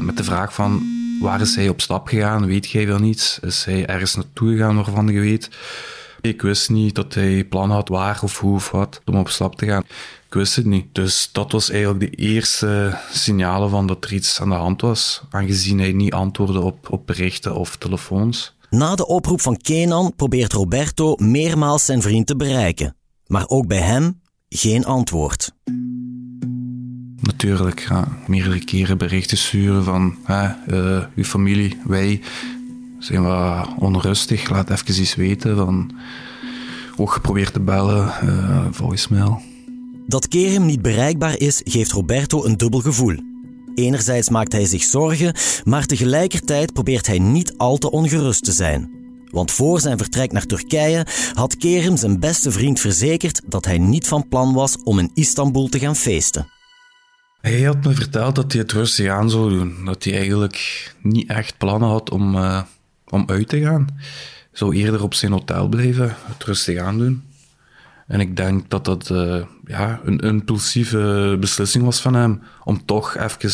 met 0.05 0.17
de 0.17 0.25
vraag 0.25 0.55
van 0.55 0.83
waar 1.21 1.41
is 1.41 1.55
hij 1.55 1.69
op 1.69 1.81
stap 1.81 2.09
gegaan, 2.09 2.47
weet 2.47 2.71
jij 2.71 2.87
wel 2.87 2.99
niets? 2.99 3.39
Is 3.39 3.65
hij 3.65 3.87
ergens 3.87 4.15
naartoe 4.15 4.51
gegaan 4.51 4.77
waarvan 4.77 5.09
je 5.09 5.21
weet? 5.21 5.51
Ik 6.21 6.43
wist 6.43 6.71
niet 6.71 6.95
dat 6.95 7.15
hij 7.15 7.45
plan 7.45 7.71
had 7.71 7.89
waar 7.89 8.21
of 8.23 8.41
hoe 8.41 8.55
of 8.55 8.73
om 9.05 9.17
op 9.17 9.29
stap 9.29 9.57
te 9.57 9.67
gaan. 9.67 9.83
Ik 10.27 10.35
wist 10.35 10.57
het 10.57 10.65
niet. 10.65 10.87
Dus 10.93 11.29
dat 11.33 11.53
was 11.53 11.71
eigenlijk 11.71 12.01
de 12.01 12.11
eerste 12.11 12.99
signalen 13.13 13.71
van 13.71 13.87
dat 13.87 14.05
er 14.05 14.13
iets 14.13 14.41
aan 14.41 14.49
de 14.49 14.55
hand 14.55 14.81
was, 14.81 15.23
aangezien 15.31 15.79
hij 15.79 15.93
niet 15.93 16.13
antwoordde 16.13 16.61
op, 16.61 16.91
op 16.91 17.07
berichten 17.07 17.55
of 17.55 17.77
telefoons. 17.77 18.55
Na 18.71 18.95
de 18.95 19.07
oproep 19.07 19.41
van 19.41 19.57
Kenan 19.57 20.13
probeert 20.17 20.53
Roberto 20.53 21.15
meermaals 21.17 21.85
zijn 21.85 22.03
vriend 22.03 22.27
te 22.27 22.37
bereiken. 22.37 22.97
Maar 23.27 23.45
ook 23.47 23.67
bij 23.67 23.81
hem 23.81 24.21
geen 24.49 24.85
antwoord. 24.85 25.53
Natuurlijk, 27.27 27.87
ja, 27.89 28.09
meerdere 28.27 28.65
keren 28.65 28.99
berichten 28.99 29.39
sturen 29.39 29.85
van 29.85 30.17
hè, 30.25 30.49
uh, 30.69 31.05
uw 31.15 31.25
familie, 31.25 31.77
wij 31.85 32.21
zijn 32.99 33.23
wat 33.23 33.69
onrustig, 33.79 34.51
laat 34.51 34.71
even 34.71 35.01
iets 35.01 35.15
weten. 35.15 35.57
Van, 35.57 35.91
ook 36.97 37.13
geprobeerd 37.13 37.53
te 37.53 37.61
bellen, 37.61 38.13
uh, 38.25 38.67
voicemail. 38.71 39.41
Dat 40.07 40.29
Kerem 40.29 40.67
niet 40.67 40.83
bereikbaar 40.83 41.39
is, 41.39 41.61
geeft 41.65 41.93
Roberto 41.93 42.45
een 42.45 42.57
dubbel 42.57 42.81
gevoel. 42.81 43.17
Enerzijds 43.75 44.29
maakt 44.29 44.53
hij 44.53 44.65
zich 44.65 44.83
zorgen, 44.83 45.35
maar 45.65 45.87
tegelijkertijd 45.87 46.73
probeert 46.73 47.07
hij 47.07 47.19
niet 47.19 47.55
al 47.57 47.77
te 47.77 47.91
ongerust 47.91 48.45
te 48.45 48.53
zijn. 48.53 48.91
Want 49.31 49.51
voor 49.51 49.81
zijn 49.81 49.99
vertrek 49.99 50.33
naar 50.33 50.47
Turkije 50.47 51.07
had 51.35 51.57
Kerem 51.57 51.97
zijn 51.97 52.21
beste 52.21 52.51
vriend 52.51 52.81
verzekerd 52.81 53.41
dat 53.47 53.65
hij 53.65 53.79
niet 53.79 54.07
van 54.07 54.29
plan 54.29 54.53
was 54.53 54.77
om 54.85 54.99
in 54.99 55.11
Istanbul 55.15 55.69
te 55.69 55.79
gaan 55.79 55.97
feesten. 55.97 56.55
Hij 57.47 57.63
had 57.63 57.85
me 57.85 57.93
verteld 57.93 58.35
dat 58.35 58.53
hij 58.53 58.61
het 58.61 58.73
rustig 58.73 59.09
aan 59.09 59.31
zou 59.31 59.51
doen. 59.51 59.85
Dat 59.85 60.05
hij 60.05 60.15
eigenlijk 60.15 60.95
niet 61.03 61.29
echt 61.29 61.59
plannen 61.59 61.89
had 61.89 62.11
om, 62.11 62.35
uh, 62.35 62.63
om 63.09 63.25
uit 63.27 63.49
te 63.49 63.61
gaan. 63.61 63.87
Zou 64.53 64.75
eerder 64.75 65.03
op 65.03 65.15
zijn 65.15 65.33
hotel 65.33 65.69
blijven, 65.69 66.17
het 66.25 66.45
rustig 66.45 66.79
aan 66.79 66.99
doen. 66.99 67.25
En 68.07 68.21
ik 68.21 68.37
denk 68.37 68.71
dat 68.71 68.85
dat 68.85 69.11
uh, 69.11 69.45
ja, 69.67 70.01
een 70.05 70.19
impulsieve 70.19 71.37
beslissing 71.41 71.85
was 71.85 72.01
van 72.01 72.15
hem 72.15 72.43
om 72.65 72.85
toch 72.85 73.17
even 73.17 73.51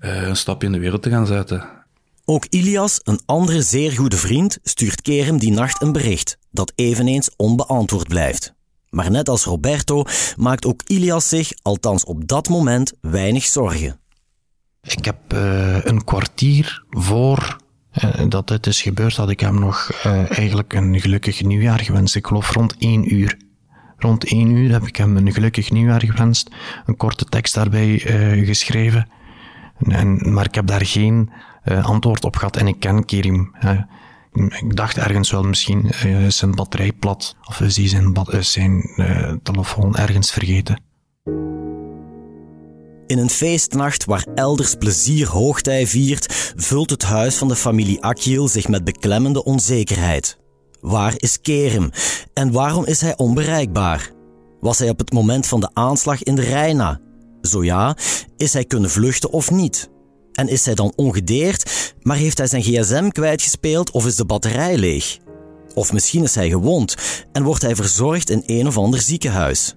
uh, 0.00 0.22
een 0.22 0.36
stapje 0.36 0.66
in 0.66 0.72
de 0.72 0.78
wereld 0.78 1.02
te 1.02 1.10
gaan 1.10 1.26
zetten. 1.26 1.68
Ook 2.24 2.44
Ilias, 2.50 3.00
een 3.02 3.20
andere 3.24 3.62
zeer 3.62 3.92
goede 3.92 4.16
vriend, 4.16 4.58
stuurt 4.62 5.02
Kerem 5.02 5.38
die 5.38 5.52
nacht 5.52 5.82
een 5.82 5.92
bericht 5.92 6.38
dat 6.50 6.72
eveneens 6.74 7.30
onbeantwoord 7.36 8.08
blijft. 8.08 8.55
Maar 8.90 9.10
net 9.10 9.28
als 9.28 9.44
Roberto 9.44 10.04
maakt 10.36 10.66
ook 10.66 10.82
Ilias 10.86 11.28
zich, 11.28 11.52
althans 11.62 12.04
op 12.04 12.28
dat 12.28 12.48
moment, 12.48 12.92
weinig 13.00 13.44
zorgen. 13.44 14.00
Ik 14.82 15.04
heb 15.04 15.32
uh, 15.34 15.84
een 15.84 16.04
kwartier 16.04 16.84
voor 16.90 17.56
uh, 18.04 18.28
dat 18.28 18.48
dit 18.48 18.66
is 18.66 18.82
gebeurd, 18.82 19.16
had 19.16 19.30
ik 19.30 19.40
hem 19.40 19.58
nog 19.58 19.90
uh, 20.06 20.38
eigenlijk 20.38 20.72
een 20.72 21.00
gelukkig 21.00 21.42
nieuwjaar 21.42 21.80
gewenst. 21.80 22.14
Ik 22.14 22.26
geloof 22.26 22.50
rond 22.50 22.76
één 22.78 23.14
uur. 23.14 23.36
Rond 23.96 24.24
één 24.24 24.50
uur 24.50 24.72
heb 24.72 24.86
ik 24.86 24.96
hem 24.96 25.16
een 25.16 25.32
gelukkig 25.32 25.70
nieuwjaar 25.70 26.02
gewenst. 26.04 26.50
Een 26.86 26.96
korte 26.96 27.24
tekst 27.24 27.54
daarbij 27.54 27.98
geschreven. 28.44 29.08
En, 29.78 30.32
maar 30.32 30.44
ik 30.44 30.54
heb 30.54 30.66
daar 30.66 30.86
geen 30.86 31.30
antwoord 31.82 32.24
op 32.24 32.36
gehad 32.36 32.56
en 32.56 32.66
ik 32.66 32.80
ken 32.80 33.04
Kerim 33.04 33.54
ik 34.36 34.76
dacht 34.76 34.96
ergens 34.96 35.30
wel 35.30 35.42
misschien 35.42 35.90
uh, 36.06 36.28
zijn 36.28 36.54
batterij 36.54 36.92
plat 36.92 37.36
of 37.48 37.60
is 37.60 37.76
hij 37.76 37.88
zijn, 37.88 38.18
uh, 38.30 38.40
zijn 38.40 38.92
uh, 38.96 39.32
telefoon 39.42 39.96
ergens 39.96 40.30
vergeten. 40.30 40.80
In 43.06 43.18
een 43.18 43.30
feestnacht 43.30 44.04
waar 44.04 44.26
elders 44.34 44.74
plezier 44.74 45.28
hoogtij 45.28 45.86
viert, 45.86 46.52
vult 46.56 46.90
het 46.90 47.02
huis 47.02 47.36
van 47.36 47.48
de 47.48 47.56
familie 47.56 48.02
Akil 48.02 48.48
zich 48.48 48.68
met 48.68 48.84
beklemmende 48.84 49.44
onzekerheid. 49.44 50.38
Waar 50.80 51.12
is 51.16 51.40
Kerem 51.40 51.90
en 52.34 52.52
waarom 52.52 52.84
is 52.84 53.00
hij 53.00 53.16
onbereikbaar? 53.16 54.10
Was 54.60 54.78
hij 54.78 54.88
op 54.88 54.98
het 54.98 55.12
moment 55.12 55.46
van 55.46 55.60
de 55.60 55.70
aanslag 55.72 56.22
in 56.22 56.34
de 56.34 56.42
Rijna? 56.42 57.00
Zo 57.42 57.64
ja, 57.64 57.96
is 58.36 58.52
hij 58.52 58.64
kunnen 58.64 58.90
vluchten 58.90 59.30
of 59.30 59.50
niet? 59.50 59.90
En 60.36 60.48
is 60.48 60.64
hij 60.64 60.74
dan 60.74 60.92
ongedeerd, 60.96 61.94
maar 62.02 62.16
heeft 62.16 62.38
hij 62.38 62.46
zijn 62.46 62.62
gsm 62.62 63.08
kwijtgespeeld 63.08 63.90
of 63.90 64.06
is 64.06 64.16
de 64.16 64.24
batterij 64.24 64.76
leeg? 64.76 65.18
Of 65.74 65.92
misschien 65.92 66.22
is 66.22 66.34
hij 66.34 66.48
gewond 66.48 66.94
en 67.32 67.42
wordt 67.42 67.62
hij 67.62 67.76
verzorgd 67.76 68.30
in 68.30 68.42
een 68.46 68.66
of 68.66 68.76
ander 68.76 69.00
ziekenhuis. 69.00 69.74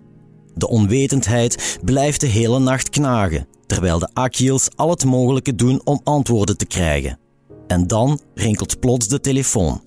De 0.56 0.68
onwetendheid 0.68 1.80
blijft 1.84 2.22
de 2.22 2.28
hele 2.28 2.60
nacht 2.60 2.90
knagen, 2.90 3.48
terwijl 3.66 4.00
de 4.00 4.10
Akils 4.14 4.70
al 4.76 4.90
het 4.90 5.06
mogelijke 5.06 5.56
doen 5.56 5.82
om 5.84 6.02
antwoorden 6.04 6.58
te 6.58 6.66
krijgen. 6.66 7.20
En 7.68 7.88
dan 7.88 8.20
rinkelt 8.34 8.80
plots 8.80 9.08
de 9.08 9.20
telefoon. 9.20 9.82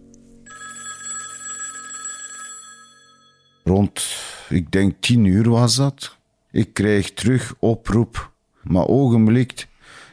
Rond, 3.65 4.03
ik 4.49 4.73
denk 4.73 4.95
tien 5.01 5.25
uur 5.25 5.51
was 5.51 5.75
dat. 5.75 6.17
Ik 6.51 6.75
krijg 6.75 7.13
terug 7.13 7.55
oproep, 7.59 8.33
maar 8.63 8.87
ogenblikt 8.87 9.67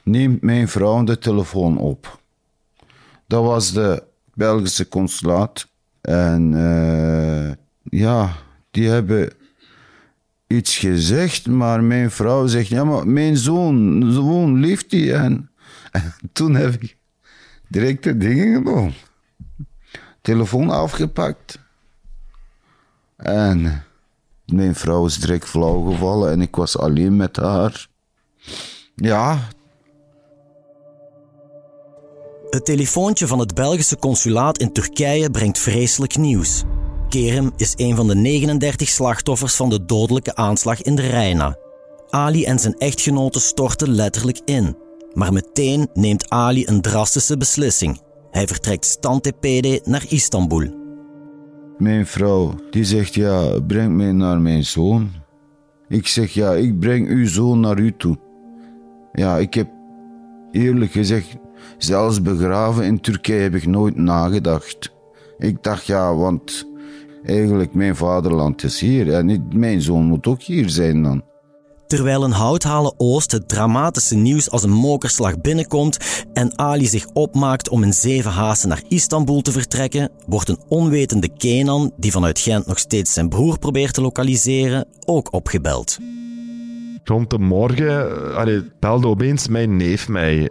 neemt 0.10 0.42
mijn 0.42 0.68
vrouw 0.68 1.04
de 1.04 1.18
telefoon 1.18 1.78
op. 1.78 2.20
Dat 3.28 3.44
was 3.44 3.74
de 3.74 4.04
Belgische 4.34 4.88
consulaat. 4.88 5.68
En 6.02 6.52
uh, 6.54 7.52
ja, 7.84 8.36
die 8.72 8.90
hebben 8.90 9.34
iets 10.48 10.78
gezegd, 10.78 11.48
maar 11.48 11.84
mijn 11.84 12.12
vrouw 12.12 12.48
zegt, 12.48 12.68
ja, 12.68 12.84
maar 12.84 13.08
mijn 13.08 13.38
zoon, 13.38 14.08
zoon 14.12 14.60
leeft 14.60 14.92
hij. 14.92 15.14
En, 15.14 15.50
en 15.92 16.14
toen 16.34 16.56
heb 16.56 16.74
ik 16.74 16.98
direct 17.68 18.04
de 18.04 18.18
dingen 18.18 18.56
gedaan. 18.56 18.94
Telefoon 20.22 20.70
afgepakt. 20.70 21.60
En 23.16 23.84
mijn 24.46 24.76
vrouw 24.76 25.06
is 25.06 25.18
direct 25.18 25.46
flauw 25.46 25.82
gevallen 25.92 26.32
en 26.32 26.42
ik 26.42 26.56
was 26.56 26.78
alleen 26.78 27.16
met 27.16 27.36
haar. 27.36 27.88
Ja, 28.96 29.48
het 32.50 32.66
telefoontje 32.66 33.28
van 33.28 33.40
het 33.40 33.54
Belgische 33.54 33.98
consulaat 33.98 34.58
in 34.58 34.72
Turkije 34.72 35.32
brengt 35.32 35.60
vreselijk 35.60 36.18
nieuws. 36.18 36.64
Kerem 37.10 37.52
is 37.56 37.74
een 37.76 37.96
van 37.96 38.08
de 38.08 38.16
39 38.16 38.90
slachtoffers 38.90 39.56
van 39.56 39.70
de 39.70 39.86
dodelijke 39.86 40.36
aanslag 40.36 40.82
in 40.82 40.96
de 40.96 41.02
Rijna. 41.02 41.58
Ali 42.10 42.46
en 42.46 42.60
zijn 42.60 42.78
echtgenote 42.78 43.40
storten 43.40 43.90
letterlijk 43.90 44.40
in. 44.46 44.78
Maar 45.14 45.34
meteen 45.34 45.88
neemt 45.94 46.30
Ali 46.30 46.66
een 46.68 46.82
drastische 46.82 47.38
beslissing. 47.38 48.02
Hij 48.32 48.48
vertrekt 48.48 48.86
stantepede 48.86 49.82
naar 49.84 50.06
Istanbul. 50.08 50.78
Mijn 51.78 52.08
vrouw, 52.08 52.56
die 52.70 52.86
zegt 52.86 53.14
ja, 53.14 53.60
breng 53.60 53.96
mij 53.96 54.12
naar 54.12 54.40
mijn 54.40 54.64
zoon. 54.64 55.12
Ik 55.88 56.08
zeg 56.08 56.32
ja, 56.32 56.54
ik 56.54 56.80
breng 56.80 57.08
uw 57.08 57.28
zoon 57.28 57.60
naar 57.60 57.80
u 57.80 57.96
toe. 57.98 58.18
Ja, 59.14 59.38
ik 59.38 59.54
heb 59.54 59.70
eerlijk 60.52 60.92
gezegd, 60.92 61.36
zelfs 61.78 62.22
begraven 62.22 62.84
in 62.84 63.02
Turkije 63.02 63.42
heb 63.42 63.56
ik 63.56 63.68
nooit 63.68 63.96
nagedacht. 63.96 64.92
Ik 65.38 65.64
dacht 65.64 65.86
ja, 65.86 66.16
want 66.16 66.68
eigenlijk 67.24 67.74
mijn 67.74 67.96
vaderland 67.96 68.64
is 68.64 68.80
hier 68.80 69.14
en 69.14 69.48
mijn 69.54 69.82
zoon 69.82 70.06
moet 70.06 70.28
ook 70.28 70.42
hier 70.42 70.70
zijn 70.70 71.04
dan. 71.04 71.24
Terwijl 71.90 72.24
een 72.24 72.32
houthalen 72.32 72.94
Oost 72.98 73.32
het 73.32 73.48
dramatische 73.48 74.16
nieuws 74.16 74.50
als 74.50 74.64
een 74.64 74.70
mokerslag 74.70 75.42
binnenkomt 75.42 75.98
en 76.34 76.58
Ali 76.58 76.88
zich 76.88 77.08
opmaakt 77.14 77.70
om 77.70 77.84
in 77.84 77.94
zeven 77.94 78.32
haasten 78.32 78.70
naar 78.70 78.84
Istanbul 78.88 79.42
te 79.42 79.52
vertrekken, 79.52 80.10
wordt 80.28 80.50
een 80.50 80.60
onwetende 80.68 81.30
Kenan, 81.38 81.92
die 81.98 82.12
vanuit 82.12 82.40
Gent 82.40 82.66
nog 82.66 82.80
steeds 82.80 83.14
zijn 83.14 83.30
broer 83.30 83.60
probeert 83.60 83.94
te 83.94 84.02
lokaliseren, 84.02 84.88
ook 85.06 85.34
opgebeld. 85.34 85.98
Rond 87.04 87.30
de 87.30 87.40
morgen 87.40 88.36
allee, 88.36 88.64
belde 88.80 89.08
opeens 89.08 89.48
mijn 89.48 89.78
neef 89.78 90.08
mij. 90.08 90.50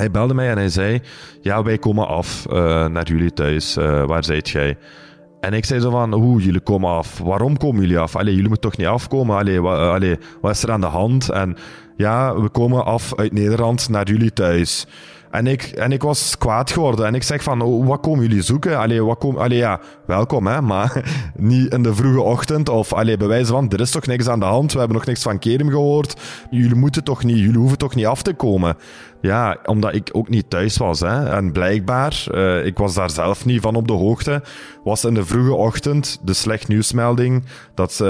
Hij 0.00 0.10
belde 0.10 0.34
mij 0.34 0.50
en 0.50 0.56
hij 0.56 0.68
zei: 0.68 1.00
Ja, 1.40 1.62
wij 1.62 1.78
komen 1.78 2.08
af 2.08 2.46
uh, 2.50 2.86
naar 2.86 3.06
jullie 3.06 3.32
thuis. 3.32 3.76
Uh, 3.76 4.04
waar 4.04 4.24
zijt 4.24 4.48
jij? 4.48 4.76
En 5.40 5.52
ik 5.52 5.64
zei 5.64 5.80
zo 5.80 5.90
van, 5.90 6.12
hoe, 6.12 6.40
jullie 6.40 6.60
komen 6.60 6.90
af. 6.90 7.18
Waarom 7.18 7.56
komen 7.56 7.80
jullie 7.80 7.98
af? 7.98 8.16
Allee, 8.16 8.34
jullie 8.34 8.48
moeten 8.48 8.70
toch 8.70 8.78
niet 8.78 8.86
afkomen? 8.86 9.36
Allee, 9.36 9.62
wa, 9.62 9.92
allee, 9.94 10.18
wat 10.40 10.50
is 10.50 10.62
er 10.62 10.70
aan 10.70 10.80
de 10.80 10.86
hand? 10.86 11.30
En 11.30 11.56
ja, 11.96 12.40
we 12.40 12.48
komen 12.48 12.84
af 12.84 13.14
uit 13.14 13.32
Nederland 13.32 13.88
naar 13.88 14.08
jullie 14.08 14.32
thuis. 14.32 14.86
En 15.30 15.46
ik, 15.46 15.62
en 15.62 15.92
ik 15.92 16.02
was 16.02 16.38
kwaad 16.38 16.70
geworden. 16.70 17.06
En 17.06 17.14
ik 17.14 17.22
zeg 17.22 17.42
van, 17.42 17.60
oh, 17.60 17.86
wat 17.86 18.00
komen 18.00 18.26
jullie 18.26 18.42
zoeken? 18.42 18.78
Allee, 18.78 19.02
wat 19.02 19.18
kom, 19.18 19.36
allee, 19.36 19.58
ja, 19.58 19.80
welkom, 20.06 20.46
hè. 20.46 20.62
Maar 20.62 21.04
niet 21.36 21.72
in 21.72 21.82
de 21.82 21.94
vroege 21.94 22.20
ochtend. 22.20 22.68
Of, 22.68 22.92
allee, 22.92 23.16
bewijzen 23.16 23.54
van, 23.54 23.70
er 23.70 23.80
is 23.80 23.90
toch 23.90 24.06
niks 24.06 24.28
aan 24.28 24.40
de 24.40 24.46
hand. 24.46 24.72
We 24.72 24.78
hebben 24.78 24.96
nog 24.96 25.06
niks 25.06 25.22
van 25.22 25.38
Kerim 25.38 25.70
gehoord. 25.70 26.20
Jullie 26.50 26.74
moeten 26.74 27.04
toch 27.04 27.24
niet, 27.24 27.38
jullie 27.38 27.58
hoeven 27.58 27.78
toch 27.78 27.94
niet 27.94 28.06
af 28.06 28.22
te 28.22 28.34
komen. 28.34 28.76
Ja, 29.20 29.58
omdat 29.64 29.94
ik 29.94 30.08
ook 30.12 30.28
niet 30.28 30.50
thuis 30.50 30.76
was. 30.76 31.00
Hè. 31.00 31.28
En 31.28 31.52
blijkbaar, 31.52 32.24
uh, 32.34 32.66
ik 32.66 32.78
was 32.78 32.94
daar 32.94 33.10
zelf 33.10 33.44
niet 33.44 33.60
van 33.60 33.74
op 33.74 33.86
de 33.88 33.92
hoogte, 33.92 34.42
was 34.84 35.04
in 35.04 35.14
de 35.14 35.24
vroege 35.24 35.54
ochtend 35.54 36.20
de 36.22 36.32
slecht 36.32 36.68
nieuwsmelding 36.68 37.44
dat, 37.74 37.98
uh, 38.02 38.08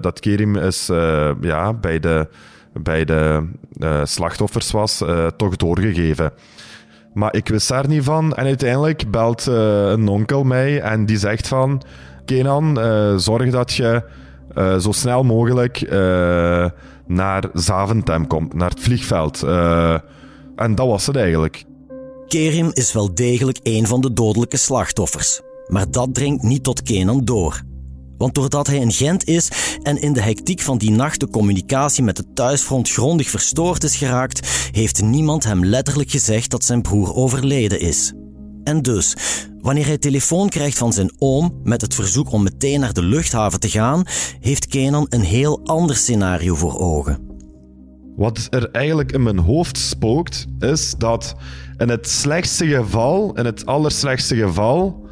dat 0.00 0.20
Kerim 0.20 0.56
is 0.56 0.88
uh, 0.90 1.30
ja, 1.40 1.72
bij 1.72 2.00
de 2.00 2.28
bij 2.82 3.04
de 3.04 3.48
uh, 3.76 4.04
slachtoffers 4.04 4.70
was, 4.70 5.02
uh, 5.02 5.26
toch 5.26 5.56
doorgegeven. 5.56 6.32
Maar 7.14 7.34
ik 7.34 7.48
wist 7.48 7.68
daar 7.68 7.88
niet 7.88 8.04
van. 8.04 8.34
En 8.34 8.44
uiteindelijk 8.44 9.10
belt 9.10 9.46
uh, 9.48 9.54
een 9.90 10.08
onkel 10.08 10.44
mij 10.44 10.80
en 10.80 11.06
die 11.06 11.18
zegt 11.18 11.48
van... 11.48 11.82
Kenan, 12.24 12.78
zorg 13.20 13.50
dat 13.50 13.74
je 13.74 14.02
zo 14.54 14.92
snel 14.92 15.22
mogelijk 15.22 15.88
naar 17.06 17.44
Zaventem 17.52 18.26
komt, 18.26 18.54
naar 18.54 18.70
het 18.70 18.80
vliegveld. 18.80 19.42
en 20.56 20.74
dat 20.74 20.86
was 20.86 21.06
het 21.06 21.16
eigenlijk. 21.16 21.64
Kerim 22.26 22.70
is 22.72 22.92
wel 22.92 23.14
degelijk 23.14 23.58
een 23.62 23.86
van 23.86 24.00
de 24.00 24.12
dodelijke 24.12 24.56
slachtoffers. 24.56 25.40
Maar 25.66 25.90
dat 25.90 26.14
dringt 26.14 26.42
niet 26.42 26.62
tot 26.62 26.82
Kenan 26.82 27.24
door. 27.24 27.62
Want 28.18 28.34
doordat 28.34 28.66
hij 28.66 28.76
in 28.76 28.92
Gent 28.92 29.24
is 29.24 29.48
en 29.82 30.00
in 30.00 30.12
de 30.12 30.20
hectiek 30.20 30.60
van 30.60 30.78
die 30.78 30.90
nacht 30.90 31.20
de 31.20 31.28
communicatie 31.28 32.04
met 32.04 32.16
het 32.16 32.34
thuisfront 32.34 32.90
grondig 32.90 33.30
verstoord 33.30 33.84
is 33.84 33.96
geraakt, 33.96 34.68
heeft 34.72 35.02
niemand 35.02 35.44
hem 35.44 35.64
letterlijk 35.64 36.10
gezegd 36.10 36.50
dat 36.50 36.64
zijn 36.64 36.82
broer 36.82 37.14
overleden 37.14 37.80
is. 37.80 38.12
En 38.64 38.82
dus, 38.82 39.16
wanneer 39.60 39.86
hij 39.86 39.98
telefoon 39.98 40.48
krijgt 40.48 40.78
van 40.78 40.92
zijn 40.92 41.12
oom 41.18 41.60
met 41.62 41.80
het 41.80 41.94
verzoek 41.94 42.32
om 42.32 42.42
meteen 42.42 42.80
naar 42.80 42.92
de 42.92 43.02
luchthaven 43.02 43.60
te 43.60 43.68
gaan, 43.68 44.04
heeft 44.40 44.66
Kenan 44.66 45.06
een 45.08 45.24
heel 45.24 45.60
ander 45.64 45.96
scenario 45.96 46.54
voor 46.54 46.78
ogen. 46.78 47.32
Wat 48.16 48.46
er 48.50 48.70
eigenlijk 48.70 49.12
in 49.12 49.22
mijn 49.22 49.38
hoofd 49.38 49.78
spookt, 49.78 50.46
is 50.58 50.94
dat 50.98 51.34
in 51.76 51.88
het 51.88 52.08
slechtste 52.08 52.66
geval, 52.66 53.34
in 53.34 53.44
het 53.44 53.66
allerslechtste 53.66 54.36
geval, 54.36 55.03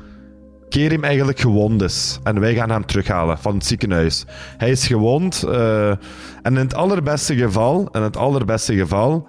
Kerim 0.73 1.05
eigenlijk 1.05 1.41
gewond 1.41 1.83
is. 1.83 2.19
En 2.23 2.41
wij 2.41 2.55
gaan 2.55 2.71
hem 2.71 2.87
terughalen 2.87 3.39
van 3.39 3.55
het 3.55 3.67
ziekenhuis. 3.67 4.25
Hij 4.57 4.71
is 4.71 4.87
gewond. 4.87 5.45
Uh, 5.47 5.89
en 5.89 5.99
in 6.43 6.57
het 6.57 6.75
allerbeste 6.75 7.37
geval, 7.37 7.89
in 7.93 8.03
het 8.03 8.17
allerbeste 8.17 8.75
geval, 8.75 9.29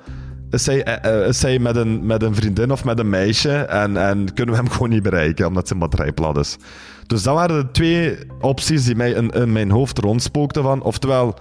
is 0.50 0.66
hij, 0.66 1.04
uh, 1.06 1.28
is 1.28 1.42
hij 1.42 1.60
met, 1.60 1.76
een, 1.76 2.06
met 2.06 2.24
een 2.24 2.36
vriendin 2.36 2.72
of 2.72 2.84
met 2.84 3.00
een 3.00 3.10
meisje. 3.10 3.52
En, 3.54 3.98
en 3.98 4.34
kunnen 4.34 4.56
we 4.56 4.62
hem 4.62 4.72
gewoon 4.74 4.90
niet 4.90 5.04
bereiken, 5.04 5.48
omdat 5.48 5.68
zijn 5.68 5.80
batterij 5.80 6.12
plat 6.12 6.38
is. 6.38 6.58
Dus 7.08 7.24
dat 7.24 7.36
waren 7.36 7.66
de 7.66 7.72
twee 7.72 8.18
opties 8.42 8.86
die 8.86 8.96
mij 8.96 9.12
in, 9.12 9.30
in 9.30 9.52
mijn 9.52 9.72
hoofd 9.72 9.98
rondspookten 9.98 10.64
van. 10.64 10.82
Oftewel 10.82 11.36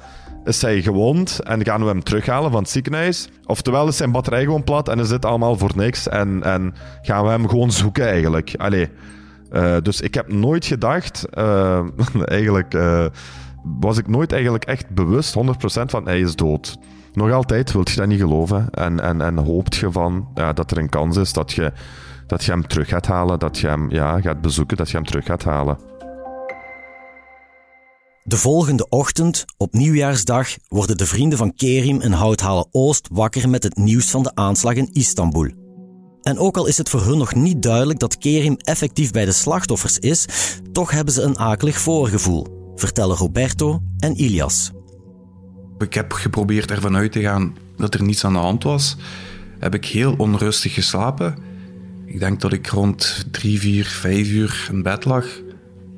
is 0.44 0.62
hij 0.62 0.82
gewond 0.82 1.40
en 1.42 1.64
gaan 1.64 1.80
we 1.80 1.86
hem 1.86 2.02
terughalen 2.02 2.50
van 2.50 2.62
het 2.62 2.70
ziekenhuis. 2.70 3.28
Oftewel 3.46 3.88
is 3.88 3.96
zijn 3.96 4.12
batterij 4.12 4.42
gewoon 4.42 4.64
plat 4.64 4.88
en 4.88 4.98
is 4.98 5.08
dit 5.08 5.24
allemaal 5.24 5.56
voor 5.58 5.72
niks. 5.74 6.08
En, 6.08 6.42
en 6.42 6.74
gaan 7.02 7.24
we 7.24 7.30
hem 7.30 7.48
gewoon 7.48 7.72
zoeken 7.72 8.06
eigenlijk. 8.06 8.54
Allee, 8.56 8.88
uh, 9.52 9.76
dus 9.82 10.00
ik 10.00 10.14
heb 10.14 10.32
nooit 10.32 10.66
gedacht, 10.66 11.26
uh, 11.38 11.86
eigenlijk 12.24 12.74
uh, 12.74 13.06
was 13.80 13.98
ik 13.98 14.08
nooit 14.08 14.32
eigenlijk 14.32 14.64
echt 14.64 14.88
bewust 14.88 15.36
100% 15.36 15.40
van 15.84 16.04
hij 16.04 16.20
is 16.20 16.36
dood. 16.36 16.78
Nog 17.12 17.32
altijd 17.32 17.72
wilt 17.72 17.90
je 17.90 17.96
dat 17.96 18.06
niet 18.06 18.20
geloven 18.20 18.70
en, 18.70 19.00
en, 19.00 19.20
en 19.20 19.38
hoopt 19.38 19.76
je 19.76 19.92
van 19.92 20.28
ja, 20.34 20.52
dat 20.52 20.70
er 20.70 20.78
een 20.78 20.88
kans 20.88 21.16
is 21.16 21.32
dat 21.32 21.52
je, 21.52 21.72
dat 22.26 22.44
je 22.44 22.50
hem 22.50 22.66
terug 22.66 22.88
gaat 22.88 23.06
halen, 23.06 23.38
dat 23.38 23.58
je 23.58 23.66
hem 23.66 23.90
ja, 23.90 24.20
gaat 24.20 24.40
bezoeken, 24.40 24.76
dat 24.76 24.90
je 24.90 24.96
hem 24.96 25.06
terug 25.06 25.24
gaat 25.24 25.44
halen. 25.44 25.78
De 28.24 28.36
volgende 28.36 28.88
ochtend, 28.88 29.44
op 29.56 29.72
nieuwjaarsdag, 29.72 30.48
worden 30.68 30.96
de 30.96 31.06
vrienden 31.06 31.38
van 31.38 31.54
Kerim 31.54 32.00
in 32.00 32.12
Houthalen 32.12 32.66
Oost 32.70 33.08
wakker 33.12 33.48
met 33.48 33.62
het 33.62 33.76
nieuws 33.76 34.10
van 34.10 34.22
de 34.22 34.34
aanslag 34.34 34.74
in 34.74 34.88
Istanbul. 34.92 35.61
En 36.22 36.38
ook 36.38 36.56
al 36.56 36.66
is 36.66 36.78
het 36.78 36.88
voor 36.88 37.04
hun 37.04 37.18
nog 37.18 37.34
niet 37.34 37.62
duidelijk 37.62 37.98
dat 37.98 38.18
Kerim 38.18 38.56
effectief 38.56 39.10
bij 39.10 39.24
de 39.24 39.32
slachtoffers 39.32 39.98
is, 39.98 40.26
toch 40.72 40.90
hebben 40.90 41.14
ze 41.14 41.22
een 41.22 41.38
akelig 41.38 41.78
voorgevoel, 41.78 42.72
vertellen 42.74 43.16
Roberto 43.16 43.80
en 43.98 44.20
Ilias. 44.20 44.70
Ik 45.78 45.94
heb 45.94 46.12
geprobeerd 46.12 46.70
ervan 46.70 46.96
uit 46.96 47.12
te 47.12 47.20
gaan 47.20 47.56
dat 47.76 47.94
er 47.94 48.02
niets 48.02 48.24
aan 48.24 48.32
de 48.32 48.38
hand 48.38 48.62
was. 48.62 48.96
Heb 49.58 49.74
ik 49.74 49.84
heel 49.84 50.14
onrustig 50.16 50.74
geslapen. 50.74 51.36
Ik 52.06 52.18
denk 52.18 52.40
dat 52.40 52.52
ik 52.52 52.66
rond 52.66 53.26
drie, 53.30 53.60
vier, 53.60 53.84
vijf 53.84 54.28
uur 54.28 54.68
in 54.72 54.82
bed 54.82 55.04
lag. 55.04 55.26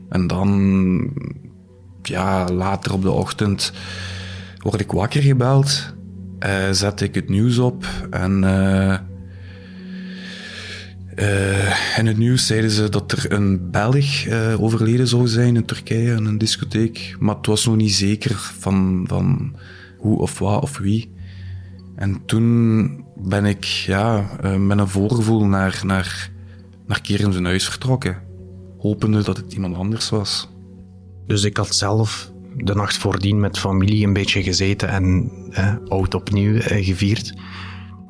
En 0.08 0.26
dan, 0.26 1.10
ja, 2.02 2.48
later 2.48 2.92
op 2.92 3.02
de 3.02 3.10
ochtend 3.10 3.72
word 4.58 4.80
ik 4.80 4.92
wakker 4.92 5.22
gebeld. 5.22 5.94
Uh, 6.46 6.70
zet 6.70 7.00
ik 7.00 7.14
het 7.14 7.28
nieuws 7.28 7.58
op 7.58 7.86
en... 8.10 8.42
Uh, 8.42 8.96
uh, 11.16 11.98
in 11.98 12.06
het 12.06 12.16
nieuws 12.16 12.46
zeiden 12.46 12.70
ze 12.70 12.88
dat 12.88 13.12
er 13.12 13.32
een 13.32 13.70
Belg 13.70 14.24
uh, 14.24 14.62
overleden 14.62 15.06
zou 15.08 15.28
zijn 15.28 15.56
in 15.56 15.64
Turkije 15.64 16.14
in 16.14 16.24
een 16.24 16.38
discotheek. 16.38 17.16
Maar 17.18 17.36
het 17.36 17.46
was 17.46 17.66
nog 17.66 17.76
niet 17.76 17.94
zeker 17.94 18.34
van, 18.58 19.04
van 19.08 19.56
hoe 19.98 20.18
of 20.18 20.38
wat 20.38 20.62
of 20.62 20.78
wie. 20.78 21.12
En 21.96 22.22
toen 22.26 23.04
ben 23.16 23.44
ik 23.44 23.64
ja, 23.64 24.30
uh, 24.44 24.56
met 24.56 24.78
een 24.78 24.88
voorgevoel 24.88 25.44
naar, 25.44 25.80
naar, 25.84 26.30
naar 26.86 27.00
zijn 27.04 27.44
huis 27.44 27.68
vertrokken. 27.68 28.22
Hopende 28.78 29.22
dat 29.22 29.36
het 29.36 29.52
iemand 29.52 29.76
anders 29.76 30.10
was. 30.10 30.48
Dus 31.26 31.44
ik 31.44 31.56
had 31.56 31.74
zelf 31.74 32.32
de 32.56 32.74
nacht 32.74 32.96
voordien 32.96 33.40
met 33.40 33.58
familie 33.58 34.06
een 34.06 34.12
beetje 34.12 34.42
gezeten 34.42 34.88
en 34.88 35.30
oud 35.88 36.14
opnieuw 36.14 36.60
gevierd. 36.60 37.34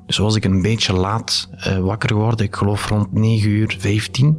Dus 0.06 0.16
was 0.16 0.36
ik 0.36 0.44
een 0.44 0.62
beetje 0.62 0.92
laat 0.92 1.48
uh, 1.66 1.78
wakker 1.78 2.08
geworden. 2.08 2.46
Ik 2.46 2.56
geloof 2.56 2.88
rond 2.88 3.12
9 3.12 3.50
uur 3.50 3.76
15. 3.78 4.38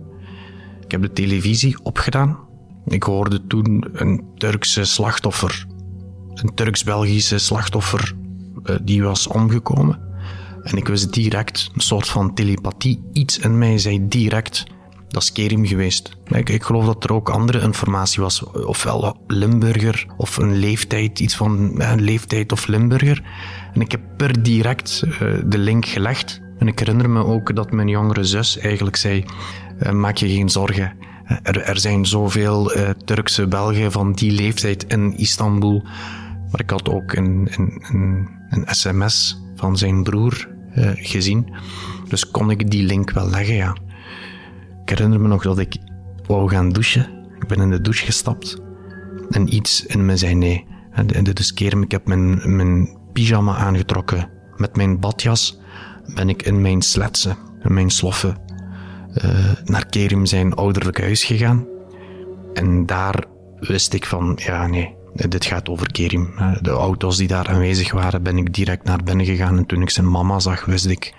Ik 0.83 0.91
heb 0.91 1.01
de 1.01 1.11
televisie 1.11 1.77
opgedaan. 1.83 2.37
Ik 2.85 3.03
hoorde 3.03 3.47
toen 3.47 3.85
een 3.93 4.23
Turkse 4.37 4.83
slachtoffer, 4.83 5.65
een 6.33 6.53
Turks-Belgische 6.53 7.37
slachtoffer, 7.37 8.15
uh, 8.63 8.75
die 8.81 9.03
was 9.03 9.27
omgekomen. 9.27 9.99
En 10.63 10.77
ik 10.77 10.87
wist 10.87 11.13
direct, 11.13 11.69
een 11.73 11.81
soort 11.81 12.07
van 12.07 12.33
telepathie, 12.33 13.03
iets 13.13 13.39
in 13.39 13.57
mij 13.57 13.77
zei 13.77 14.07
direct, 14.07 14.63
dat 15.07 15.23
is 15.23 15.31
Kerim 15.31 15.65
geweest. 15.65 16.17
Ik, 16.25 16.49
ik, 16.49 16.63
geloof 16.63 16.85
dat 16.85 17.03
er 17.03 17.13
ook 17.13 17.29
andere 17.29 17.61
informatie 17.61 18.21
was, 18.21 18.43
ofwel 18.43 19.17
Limburger, 19.27 20.05
of 20.17 20.37
een 20.37 20.55
leeftijd, 20.55 21.19
iets 21.19 21.35
van 21.35 21.81
een 21.81 22.01
leeftijd 22.01 22.51
of 22.51 22.67
Limburger. 22.67 23.23
En 23.75 23.81
ik 23.81 23.91
heb 23.91 24.01
per 24.17 24.43
direct 24.43 25.03
uh, 25.05 25.19
de 25.45 25.57
link 25.57 25.85
gelegd. 25.85 26.41
En 26.57 26.67
ik 26.67 26.79
herinner 26.79 27.09
me 27.09 27.25
ook 27.25 27.55
dat 27.55 27.71
mijn 27.71 27.87
jongere 27.87 28.23
zus 28.23 28.57
eigenlijk 28.57 28.95
zei: 28.95 29.25
uh, 29.83 29.91
Maak 29.91 30.17
je 30.17 30.29
geen 30.29 30.49
zorgen. 30.49 30.93
Er, 31.43 31.61
er 31.61 31.79
zijn 31.79 32.05
zoveel 32.05 32.71
Turkse 33.05 33.47
Belgen 33.47 33.91
van 33.91 34.13
die 34.13 34.31
leeftijd 34.31 34.83
in 34.83 35.17
Istanbul. 35.17 35.83
Maar 36.51 36.61
ik 36.61 36.69
had 36.69 36.89
ook 36.89 37.13
een, 37.13 37.47
een, 37.51 37.83
een, 37.91 38.29
een 38.49 38.65
sms 38.75 39.41
van 39.55 39.77
zijn 39.77 40.03
broer 40.03 40.47
gezien. 40.95 41.53
Dus 42.07 42.31
kon 42.31 42.49
ik 42.49 42.71
die 42.71 42.83
link 42.83 43.11
wel 43.11 43.29
leggen, 43.29 43.55
ja. 43.55 43.77
Ik 44.83 44.89
herinner 44.89 45.21
me 45.21 45.27
nog 45.27 45.43
dat 45.43 45.59
ik 45.59 45.77
wou 46.27 46.49
gaan 46.49 46.71
douchen. 46.71 47.09
Ik 47.39 47.47
ben 47.47 47.61
in 47.61 47.69
de 47.69 47.81
douche 47.81 48.05
gestapt. 48.05 48.61
En 49.29 49.55
iets 49.55 49.85
in 49.85 50.05
me 50.05 50.17
zei 50.17 50.35
nee. 50.35 50.67
En, 50.91 51.07
en 51.07 51.23
dit 51.23 51.39
is 51.39 51.53
keer, 51.53 51.81
ik 51.81 51.91
heb 51.91 52.07
mijn, 52.07 52.55
mijn 52.55 52.97
pyjama 53.15 53.55
aangetrokken. 53.55 54.29
Met 54.55 54.75
mijn 54.75 54.99
badjas 54.99 55.59
ben 56.15 56.29
ik 56.29 56.43
in 56.43 56.61
mijn 56.61 56.81
sletsen, 56.81 57.37
in 57.63 57.73
mijn 57.73 57.89
sloffen, 57.89 58.37
uh, 59.25 59.51
naar 59.63 59.85
Kerim 59.85 60.25
zijn 60.25 60.53
ouderlijk 60.53 61.01
huis 61.01 61.23
gegaan. 61.23 61.65
En 62.53 62.85
daar 62.85 63.23
wist 63.59 63.93
ik 63.93 64.05
van, 64.05 64.39
ja 64.41 64.67
nee, 64.67 64.95
dit 65.13 65.45
gaat 65.45 65.69
over 65.69 65.91
Kerim. 65.91 66.33
De 66.61 66.69
auto's 66.69 67.17
die 67.17 67.27
daar 67.27 67.47
aanwezig 67.47 67.91
waren, 67.91 68.23
ben 68.23 68.37
ik 68.37 68.53
direct 68.53 68.83
naar 68.83 69.03
binnen 69.03 69.25
gegaan. 69.25 69.57
En 69.57 69.65
toen 69.65 69.81
ik 69.81 69.89
zijn 69.89 70.11
mama 70.11 70.39
zag, 70.39 70.65
wist 70.65 70.85
ik 70.85 71.13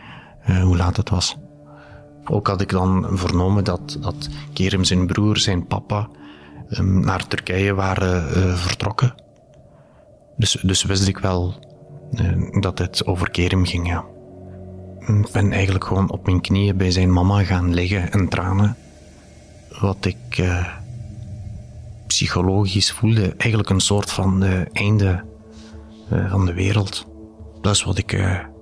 uh, 0.49 0.63
hoe 0.63 0.77
laat 0.77 0.97
het 0.97 1.11
was. 1.11 1.37
Ook 2.25 2.47
had 2.47 2.61
ik 2.61 2.71
dan 2.71 3.07
vernomen 3.11 3.65
dat, 3.65 3.99
dat 4.01 4.29
Kerim 4.53 4.85
zijn 4.85 5.07
broer, 5.07 5.39
zijn 5.39 5.67
papa, 5.67 6.09
um, 6.71 7.01
naar 7.01 7.27
Turkije 7.27 7.75
waren 7.75 8.59
vertrokken. 8.59 9.15
Dus, 10.37 10.59
dus 10.63 10.85
wist 10.85 11.09
ik 11.09 11.19
wel 11.19 11.66
dat 12.61 12.79
het 12.79 13.07
over 13.07 13.31
Kerim 13.31 13.65
ging, 13.65 13.89
ja. 13.89 14.05
Ik 15.01 15.31
ben 15.33 15.53
eigenlijk 15.53 15.85
gewoon 15.85 16.11
op 16.11 16.27
mijn 16.27 16.41
knieën 16.41 16.77
bij 16.77 16.91
zijn 16.91 17.13
mama 17.13 17.45
gaan 17.45 17.75
liggen 17.75 18.13
en 18.13 18.29
tranen. 18.29 18.77
Wat 19.81 20.05
ik 20.05 20.39
uh, 20.41 20.67
psychologisch 22.07 22.93
voelde, 22.93 23.35
eigenlijk 23.37 23.71
een 23.71 23.81
soort 23.81 24.11
van 24.11 24.43
einde 24.73 25.25
van 26.29 26.47
de 26.47 26.55
wereld. 26.55 27.07
Dat 27.61 27.75
is 27.75 27.83
wat 27.83 27.99
ik 27.99 28.13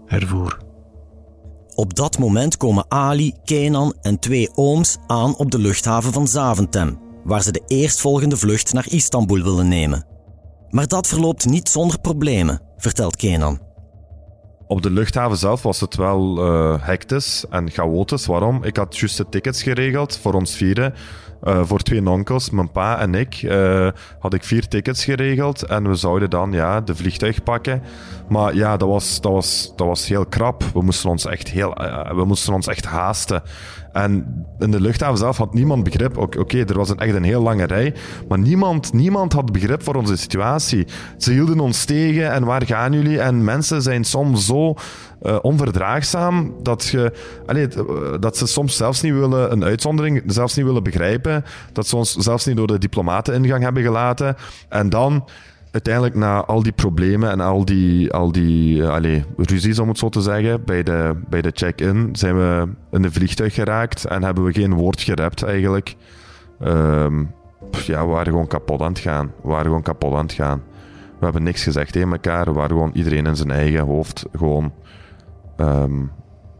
ervoer. 0.06 0.58
Op 1.74 1.94
dat 1.94 2.18
moment 2.18 2.56
komen 2.56 2.84
Ali, 2.88 3.32
Kenan 3.44 3.94
en 4.00 4.18
twee 4.18 4.50
ooms 4.54 4.96
aan 5.06 5.36
op 5.36 5.50
de 5.50 5.58
luchthaven 5.58 6.12
van 6.12 6.28
Zaventem, 6.28 6.98
waar 7.24 7.42
ze 7.42 7.52
de 7.52 7.62
eerstvolgende 7.66 8.36
vlucht 8.36 8.72
naar 8.72 8.86
Istanbul 8.88 9.42
willen 9.42 9.68
nemen. 9.68 10.06
Maar 10.70 10.86
dat 10.86 11.06
verloopt 11.06 11.46
niet 11.46 11.68
zonder 11.68 12.00
problemen, 12.00 12.60
vertelt 12.84 13.16
Kenan. 13.16 13.58
Op 14.66 14.82
de 14.82 14.90
luchthaven 14.90 15.36
zelf 15.36 15.62
was 15.62 15.80
het 15.80 15.94
wel 15.94 16.46
uh, 16.46 16.74
hectisch 16.80 17.44
en 17.50 17.70
chaotisch. 17.70 18.26
Waarom? 18.26 18.64
Ik 18.64 18.76
had 18.76 18.96
juist 18.96 19.16
de 19.16 19.28
tickets 19.28 19.62
geregeld 19.62 20.18
voor 20.18 20.32
ons 20.32 20.56
vieren. 20.56 20.94
Uh, 21.42 21.60
voor 21.64 21.78
twee 21.78 22.08
onkels, 22.08 22.50
mijn 22.50 22.70
pa 22.70 22.98
en 22.98 23.14
ik, 23.14 23.42
uh, 23.42 23.88
had 24.18 24.34
ik 24.34 24.44
vier 24.44 24.68
tickets 24.68 25.04
geregeld. 25.04 25.62
En 25.62 25.88
we 25.88 25.94
zouden 25.94 26.30
dan 26.30 26.52
ja, 26.52 26.80
de 26.80 26.94
vliegtuig 26.94 27.42
pakken. 27.42 27.82
Maar 28.28 28.54
ja, 28.54 28.76
dat 28.76 28.88
was, 28.88 29.20
dat, 29.20 29.32
was, 29.32 29.72
dat 29.76 29.86
was 29.86 30.08
heel 30.08 30.26
krap. 30.26 30.64
We 30.72 30.82
moesten 30.82 31.10
ons 31.10 31.26
echt, 31.26 31.48
heel, 31.48 31.70
we 32.14 32.24
moesten 32.24 32.54
ons 32.54 32.66
echt 32.66 32.84
haasten. 32.84 33.42
En 33.94 34.44
in 34.58 34.70
de 34.70 34.80
luchthaven 34.80 35.18
zelf 35.18 35.36
had 35.36 35.54
niemand 35.54 35.84
begrip. 35.84 36.18
Oké, 36.18 36.58
er 36.58 36.76
was 36.76 36.88
een, 36.88 36.98
echt 36.98 37.14
een 37.14 37.22
heel 37.22 37.42
lange 37.42 37.64
rij. 37.64 37.94
Maar 38.28 38.38
niemand, 38.38 38.92
niemand 38.92 39.32
had 39.32 39.52
begrip 39.52 39.82
voor 39.82 39.94
onze 39.94 40.16
situatie. 40.16 40.86
Ze 41.18 41.32
hielden 41.32 41.60
ons 41.60 41.84
tegen 41.84 42.32
en 42.32 42.44
waar 42.44 42.66
gaan 42.66 42.92
jullie? 42.92 43.20
En 43.20 43.44
mensen 43.44 43.82
zijn 43.82 44.04
soms 44.04 44.46
zo 44.46 44.74
uh, 45.22 45.38
onverdraagzaam 45.42 46.54
dat, 46.62 46.84
je, 46.84 47.12
eh, 47.46 48.20
dat 48.20 48.36
ze 48.36 48.46
soms 48.46 48.76
zelfs 48.76 49.02
niet 49.02 49.12
willen, 49.12 49.52
een 49.52 49.64
uitzondering, 49.64 50.22
zelfs 50.26 50.56
niet 50.56 50.66
willen 50.66 50.82
begrijpen. 50.82 51.44
Dat 51.72 51.86
ze 51.86 51.96
ons 51.96 52.14
zelfs 52.16 52.46
niet 52.46 52.56
door 52.56 52.66
de 52.66 52.78
diplomaten 52.78 53.34
ingang 53.34 53.62
hebben 53.62 53.82
gelaten. 53.82 54.36
En 54.68 54.88
dan 54.88 55.24
uiteindelijk 55.74 56.14
na 56.14 56.44
al 56.44 56.62
die 56.62 56.72
problemen 56.72 57.30
en 57.30 57.40
al 57.40 57.64
die, 57.64 58.12
al 58.12 58.32
die 58.32 58.84
allez, 58.86 59.22
ruzies, 59.36 59.78
om 59.78 59.88
het 59.88 59.98
zo 59.98 60.08
te 60.08 60.20
zeggen, 60.20 60.64
bij 60.64 60.82
de, 60.82 61.16
bij 61.28 61.42
de 61.42 61.50
check-in 61.54 62.08
zijn 62.12 62.36
we 62.36 62.68
in 62.90 63.02
de 63.02 63.12
vliegtuig 63.12 63.54
geraakt 63.54 64.04
en 64.04 64.22
hebben 64.22 64.44
we 64.44 64.52
geen 64.52 64.74
woord 64.74 65.00
gerept 65.00 65.42
eigenlijk. 65.42 65.96
Um, 66.64 67.34
ja, 67.70 68.04
we 68.06 68.12
waren 68.12 68.32
gewoon 68.32 68.46
kapot 68.46 68.80
aan 68.80 68.92
het 68.92 68.98
gaan. 68.98 69.32
We 69.42 69.48
waren 69.48 69.64
gewoon 69.64 69.82
kapot 69.82 70.14
aan 70.14 70.24
het 70.24 70.32
gaan. 70.32 70.62
We 71.18 71.24
hebben 71.24 71.42
niks 71.42 71.62
gezegd 71.62 71.92
tegen 71.92 72.12
elkaar. 72.12 72.44
We 72.44 72.52
waren 72.52 72.70
gewoon 72.70 72.92
iedereen 72.94 73.26
in 73.26 73.36
zijn 73.36 73.50
eigen 73.50 73.80
hoofd 73.80 74.26
gewoon 74.32 74.72
um, 75.56 76.10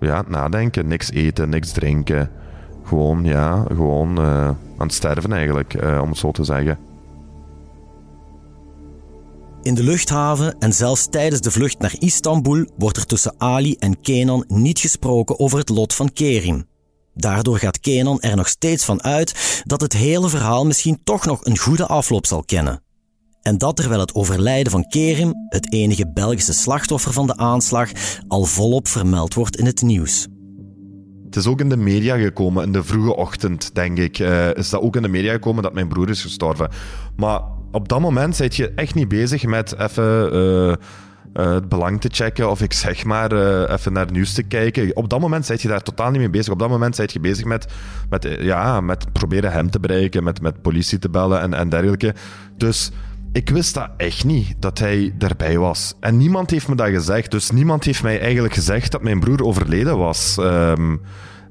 ja, 0.01 0.25
nadenken. 0.29 0.89
Niks 0.89 1.11
eten, 1.11 1.49
niks 1.49 1.73
drinken. 1.73 2.31
Gewoon, 2.85 3.25
ja, 3.25 3.65
gewoon 3.75 4.21
uh, 4.21 4.47
aan 4.47 4.57
het 4.87 4.93
sterven 4.93 5.33
eigenlijk, 5.33 5.83
uh, 5.83 6.01
om 6.03 6.09
het 6.09 6.19
zo 6.19 6.31
te 6.31 6.45
zeggen. 6.45 6.79
In 9.65 9.75
de 9.75 9.83
luchthaven 9.83 10.59
en 10.59 10.73
zelfs 10.73 11.07
tijdens 11.11 11.41
de 11.41 11.51
vlucht 11.51 11.79
naar 11.79 11.95
Istanbul 11.99 12.67
wordt 12.77 12.97
er 12.97 13.07
tussen 13.07 13.35
Ali 13.39 13.77
en 13.79 14.01
Kenan 14.01 14.45
niet 14.49 14.79
gesproken 14.79 15.39
over 15.39 15.59
het 15.59 15.69
lot 15.69 15.95
van 15.95 16.13
Kerim. 16.13 16.65
Daardoor 17.15 17.59
gaat 17.59 17.81
Kenan 17.81 18.21
er 18.21 18.37
nog 18.37 18.49
steeds 18.49 18.85
van 18.85 19.03
uit 19.03 19.63
dat 19.65 19.81
het 19.81 19.93
hele 19.93 20.29
verhaal 20.29 20.67
misschien 20.67 21.01
toch 21.05 21.25
nog 21.25 21.45
een 21.45 21.59
goede 21.59 21.87
afloop 21.87 22.27
zal 22.27 22.45
kennen. 22.45 22.83
En 23.43 23.59
dat 23.59 23.77
terwijl 23.77 24.01
het 24.01 24.15
overlijden 24.15 24.73
van 24.73 24.89
Kerim, 24.89 25.33
het 25.49 25.73
enige 25.73 26.13
Belgische 26.13 26.53
slachtoffer 26.53 27.13
van 27.13 27.27
de 27.27 27.37
aanslag, 27.37 27.91
al 28.29 28.45
volop 28.45 28.89
vermeld 28.89 29.35
wordt 29.35 29.57
in 29.57 29.67
het 29.67 29.83
nieuws. 29.83 30.27
Het 31.25 31.37
is 31.37 31.47
ook 31.47 31.61
in 31.61 31.69
de 31.69 31.77
media 31.77 32.17
gekomen, 32.17 32.65
in 32.65 32.73
de 32.73 32.85
vroege 32.85 33.17
ochtend, 33.17 33.75
denk 33.75 33.99
ik. 33.99 34.19
Uh, 34.19 34.55
is 34.55 34.71
dat 34.71 34.81
ook 34.81 34.97
in 34.97 35.03
de 35.03 35.09
media 35.09 35.33
gekomen 35.33 35.63
dat 35.63 35.75
mijn 35.75 35.89
broer 35.89 36.11
is 36.11 36.23
gestorven. 36.23 36.71
Maar 37.17 37.41
op 37.75 37.89
dat 37.89 38.01
moment 38.01 38.37
zit 38.37 38.57
je 38.57 38.73
echt 38.75 38.95
niet 38.95 39.09
bezig 39.09 39.45
met 39.45 39.79
even 39.79 40.35
uh, 40.35 40.69
uh, 40.69 40.75
het 41.35 41.69
belang 41.69 42.01
te 42.01 42.09
checken 42.13 42.51
of 42.51 42.63
ik 42.63 42.73
zeg 42.73 43.05
maar 43.05 43.33
uh, 43.33 43.71
even 43.71 43.93
naar 43.93 44.13
nieuws 44.13 44.33
te 44.33 44.43
kijken. 44.43 44.97
Op 44.97 45.09
dat 45.09 45.21
moment 45.21 45.47
zit 45.47 45.63
je 45.63 45.69
daar 45.69 45.83
totaal 45.83 46.11
niet 46.11 46.21
mee 46.21 46.31
bezig. 46.31 46.53
Op 46.53 46.59
dat 46.59 46.69
moment 46.69 46.97
zit 46.97 47.13
je 47.13 47.21
bezig 47.21 47.45
met, 47.45 47.73
met, 48.11 48.37
ja, 48.41 48.81
met 48.81 49.13
proberen 49.13 49.53
hem 49.53 49.71
te 49.71 49.81
bereiken, 49.81 50.25
met, 50.25 50.41
met 50.41 50.63
politie 50.63 50.99
te 50.99 51.09
bellen 51.09 51.41
en, 51.41 51.55
en 51.55 51.69
dergelijke. 51.69 52.15
Dus 52.57 52.91
ik 53.33 53.51
wist 53.51 53.75
dat 53.75 53.89
echt 53.97 54.25
niet, 54.25 54.55
dat 54.59 54.79
hij 54.79 55.15
erbij 55.19 55.59
was. 55.59 55.95
En 56.01 56.17
niemand 56.17 56.51
heeft 56.51 56.69
me 56.69 56.75
dat 56.75 56.89
gezegd. 56.89 57.31
Dus 57.31 57.51
niemand 57.51 57.85
heeft 57.85 58.03
mij 58.03 58.21
eigenlijk 58.21 58.55
gezegd 58.55 58.93
dat 58.93 59.03
mijn 59.03 59.21
broer 59.21 59.45
overleden 59.45 59.99
was. 59.99 60.37
Um, 60.41 61.01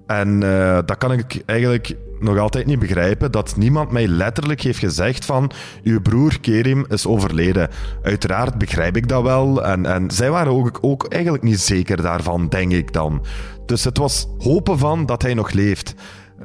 en 0.07 0.39
dat 0.85 0.97
kan 0.97 1.11
ik 1.11 1.41
eigenlijk 1.45 1.95
nog 2.23 2.37
altijd 2.37 2.65
niet 2.65 2.79
begrijpen 2.79 3.31
dat 3.31 3.55
niemand 3.57 3.91
mij 3.91 4.07
letterlijk 4.07 4.61
heeft 4.61 4.79
gezegd 4.79 5.25
van 5.25 5.51
uw 5.83 6.01
broer 6.01 6.39
Kerim 6.39 6.85
is 6.89 7.07
overleden. 7.07 7.69
Uiteraard 8.01 8.57
begrijp 8.57 8.97
ik 8.97 9.07
dat 9.07 9.23
wel 9.23 9.63
en, 9.63 9.85
en 9.85 10.11
zij 10.11 10.31
waren 10.31 10.51
ook, 10.51 10.77
ook 10.81 11.05
eigenlijk 11.07 11.43
niet 11.43 11.59
zeker 11.59 12.01
daarvan, 12.01 12.49
denk 12.49 12.71
ik 12.71 12.93
dan. 12.93 13.25
Dus 13.65 13.83
het 13.83 13.97
was 13.97 14.27
hopen 14.37 14.77
van 14.77 15.05
dat 15.05 15.21
hij 15.21 15.33
nog 15.33 15.51
leeft. 15.51 15.95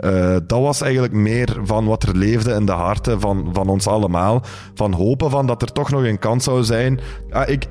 Uh, 0.00 0.36
dat 0.46 0.60
was 0.60 0.80
eigenlijk 0.80 1.12
meer 1.12 1.56
van 1.62 1.84
wat 1.84 2.02
er 2.02 2.16
leefde 2.16 2.52
in 2.52 2.66
de 2.66 2.72
harten 2.72 3.20
van, 3.20 3.48
van 3.52 3.68
ons 3.68 3.86
allemaal. 3.86 4.42
Van 4.74 4.92
hopen 4.92 5.30
van 5.30 5.46
dat 5.46 5.62
er 5.62 5.72
toch 5.72 5.90
nog 5.90 6.02
een 6.02 6.18
kans 6.18 6.44
zou 6.44 6.64
zijn. 6.64 7.00
Ah, 7.30 7.48
ik, 7.48 7.64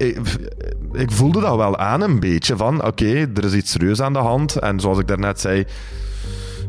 ik, 0.92 1.12
voelde 1.12 1.40
dat 1.40 1.56
wel 1.56 1.78
aan 1.78 2.02
een 2.02 2.20
beetje. 2.20 2.58
Van 2.58 2.86
oké, 2.86 3.30
er 3.36 3.44
is 3.44 3.54
iets 3.54 3.72
serieus 3.72 4.02
aan 4.02 4.14
de 4.14 4.20
hand. 4.20 4.56
En 4.56 4.80
zoals 4.80 5.00
ik 5.00 5.08
daarnet 5.08 5.40
zei, 5.40 5.66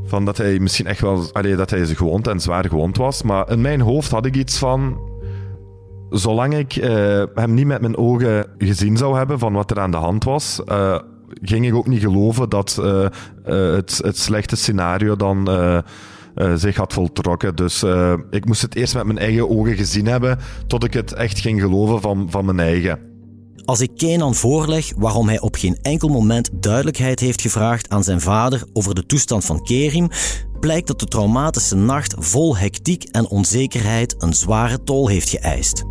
van 0.08 0.24
dat 0.24 0.36
hij 0.36 0.58
misschien 0.58 0.86
echt 0.86 1.00
wel... 1.00 1.24
Allee, 1.32 1.56
dat 1.56 1.70
hij 1.70 1.86
gewond 1.86 2.28
en 2.28 2.40
zwaar 2.40 2.64
gewond 2.68 2.96
was. 2.96 3.22
Maar 3.22 3.50
in 3.50 3.60
mijn 3.60 3.80
hoofd 3.80 4.10
had 4.10 4.26
ik 4.26 4.36
iets 4.36 4.58
van... 4.58 4.98
Zolang 6.10 6.54
ik 6.54 6.76
uh, 6.76 7.22
hem 7.34 7.54
niet 7.54 7.66
met 7.66 7.80
mijn 7.80 7.96
ogen 7.96 8.46
gezien 8.58 8.96
zou 8.96 9.16
hebben 9.16 9.38
van 9.38 9.52
wat 9.52 9.70
er 9.70 9.80
aan 9.80 9.90
de 9.90 9.96
hand 9.96 10.24
was... 10.24 10.60
Uh, 10.66 10.98
ging 11.42 11.66
ik 11.66 11.74
ook 11.74 11.86
niet 11.86 12.00
geloven 12.00 12.48
dat 12.48 12.78
uh, 12.80 13.06
het, 13.44 14.00
het 14.04 14.18
slechte 14.18 14.56
scenario 14.56 15.16
dan 15.16 15.48
zich 16.54 16.76
had 16.76 16.92
voltrokken. 16.92 17.56
Dus 17.56 17.84
ik 18.30 18.44
moest 18.44 18.62
het 18.62 18.74
eerst 18.74 18.94
met 18.94 19.04
mijn 19.04 19.18
eigen 19.18 19.50
ogen 19.50 19.76
gezien 19.76 20.06
hebben, 20.06 20.38
tot 20.66 20.84
ik 20.84 20.92
het 20.92 21.12
echt 21.12 21.38
ging 21.38 21.60
geloven 21.60 22.00
van, 22.00 22.26
van 22.30 22.44
mijn 22.44 22.60
eigen. 22.60 23.07
Als 23.68 23.80
ik 23.80 23.90
Kenan 23.96 24.34
voorleg 24.34 24.92
waarom 24.96 25.28
hij 25.28 25.40
op 25.40 25.54
geen 25.54 25.78
enkel 25.82 26.08
moment 26.08 26.50
duidelijkheid 26.52 27.20
heeft 27.20 27.40
gevraagd 27.40 27.90
aan 27.90 28.04
zijn 28.04 28.20
vader 28.20 28.64
over 28.72 28.94
de 28.94 29.06
toestand 29.06 29.44
van 29.44 29.62
Kerim, 29.62 30.08
blijkt 30.60 30.86
dat 30.86 31.00
de 31.00 31.06
traumatische 31.06 31.76
nacht 31.76 32.14
vol 32.18 32.56
hectiek 32.56 33.04
en 33.04 33.28
onzekerheid 33.28 34.14
een 34.18 34.34
zware 34.34 34.82
tol 34.82 35.08
heeft 35.08 35.28
geëist. 35.28 35.84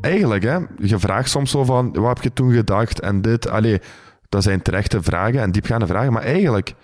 Eigenlijk, 0.00 0.42
hè, 0.42 0.58
je 0.76 0.98
vraagt 0.98 1.30
soms 1.30 1.50
zo 1.50 1.64
van, 1.64 1.92
wat 1.92 2.08
heb 2.08 2.22
je 2.22 2.32
toen 2.32 2.52
gedacht 2.52 3.00
en 3.00 3.22
dit, 3.22 3.48
allee, 3.48 3.78
dat 4.28 4.42
zijn 4.42 4.62
terechte 4.62 5.02
vragen 5.02 5.40
en 5.40 5.52
diepgaande 5.52 5.86
vragen. 5.86 6.12
Maar 6.12 6.22
eigenlijk, 6.22 6.74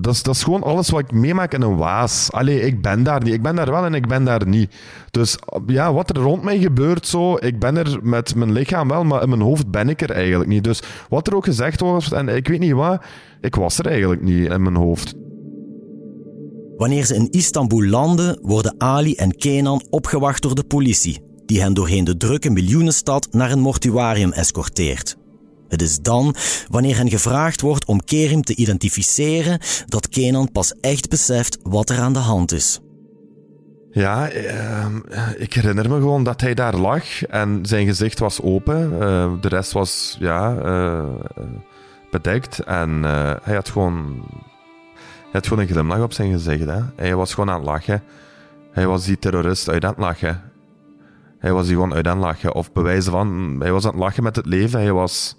dat 0.00 0.14
is, 0.14 0.22
dat 0.22 0.34
is 0.34 0.42
gewoon 0.42 0.62
alles 0.62 0.90
wat 0.90 1.00
ik 1.00 1.12
meemaak 1.12 1.54
in 1.54 1.62
een 1.62 1.76
waas. 1.76 2.32
Allee, 2.32 2.60
ik 2.60 2.82
ben 2.82 3.02
daar 3.02 3.22
niet. 3.22 3.34
Ik 3.34 3.42
ben 3.42 3.56
daar 3.56 3.70
wel 3.70 3.84
en 3.84 3.94
ik 3.94 4.08
ben 4.08 4.24
daar 4.24 4.46
niet. 4.46 4.74
Dus 5.10 5.36
ja, 5.66 5.92
wat 5.92 6.10
er 6.10 6.22
rond 6.22 6.42
mij 6.42 6.58
gebeurt 6.58 7.06
zo, 7.06 7.36
ik 7.36 7.58
ben 7.58 7.76
er 7.76 7.98
met 8.02 8.34
mijn 8.34 8.52
lichaam 8.52 8.88
wel, 8.88 9.04
maar 9.04 9.22
in 9.22 9.28
mijn 9.28 9.40
hoofd 9.40 9.70
ben 9.70 9.88
ik 9.88 10.02
er 10.02 10.10
eigenlijk 10.10 10.50
niet. 10.50 10.64
Dus 10.64 10.82
wat 11.08 11.26
er 11.26 11.36
ook 11.36 11.44
gezegd 11.44 11.80
wordt, 11.80 12.12
en 12.12 12.28
ik 12.28 12.48
weet 12.48 12.60
niet 12.60 12.72
wat, 12.72 13.02
ik 13.40 13.54
was 13.54 13.78
er 13.78 13.86
eigenlijk 13.86 14.22
niet 14.22 14.50
in 14.50 14.62
mijn 14.62 14.76
hoofd. 14.76 15.14
Wanneer 16.76 17.04
ze 17.04 17.14
in 17.14 17.30
Istanbul 17.30 17.84
landen, 17.84 18.38
worden 18.42 18.74
Ali 18.78 19.14
en 19.14 19.36
Kenan 19.36 19.86
opgewacht 19.90 20.42
door 20.42 20.54
de 20.54 20.64
politie, 20.64 21.22
die 21.46 21.60
hen 21.60 21.74
doorheen 21.74 22.04
de 22.04 22.16
drukke 22.16 22.50
miljoenenstad 22.50 23.28
naar 23.30 23.50
een 23.50 23.60
mortuarium 23.60 24.32
escorteert. 24.32 25.16
Het 25.68 25.82
is 25.82 26.00
dan, 26.00 26.34
wanneer 26.68 26.96
hen 26.96 27.10
gevraagd 27.10 27.60
wordt 27.60 27.84
om 27.84 28.04
Kerim 28.04 28.42
te 28.42 28.56
identificeren, 28.56 29.60
dat 29.86 30.08
Kenan 30.08 30.52
pas 30.52 30.74
echt 30.80 31.08
beseft 31.08 31.58
wat 31.62 31.90
er 31.90 31.98
aan 31.98 32.12
de 32.12 32.18
hand 32.18 32.52
is. 32.52 32.80
Ja, 33.90 34.28
eh, 34.28 34.86
ik 35.36 35.52
herinner 35.52 35.88
me 35.90 35.96
gewoon 35.96 36.24
dat 36.24 36.40
hij 36.40 36.54
daar 36.54 36.76
lag 36.76 37.24
en 37.24 37.58
zijn 37.62 37.86
gezicht 37.86 38.18
was 38.18 38.42
open. 38.42 39.00
Eh, 39.00 39.32
de 39.40 39.48
rest 39.48 39.72
was 39.72 40.16
ja, 40.20 40.56
uh, 40.64 41.04
bedekt 42.10 42.58
en 42.58 43.04
eh, 43.04 43.34
hij 43.42 43.54
had 43.54 43.68
gewoon 43.68 44.22
hij 45.34 45.42
had 45.42 45.46
gewoon 45.46 45.62
een 45.62 45.70
glimlach 45.70 46.02
op 46.02 46.12
zijn 46.12 46.32
gezicht. 46.32 46.64
Hè. 46.64 46.80
Hij 46.96 47.14
was 47.14 47.34
gewoon 47.34 47.50
aan 47.50 47.60
het 47.60 47.68
lachen. 47.68 48.02
Hij 48.72 48.86
was 48.86 49.04
die 49.04 49.18
terrorist 49.18 49.68
uit 49.68 49.84
aan 49.84 49.90
het 49.90 49.98
lachen. 49.98 50.42
Hij 51.38 51.52
was 51.52 51.66
die 51.66 51.74
gewoon 51.74 51.94
uit 51.94 52.06
aan 52.06 52.16
het 52.16 52.26
lachen. 52.26 52.54
Of 52.54 52.72
bewijzen 52.72 53.12
van, 53.12 53.56
hij 53.58 53.72
was 53.72 53.84
aan 53.84 53.90
het 53.90 54.00
lachen 54.00 54.22
met 54.22 54.36
het 54.36 54.46
leven. 54.46 54.80
Hij 54.80 54.92
was, 54.92 55.36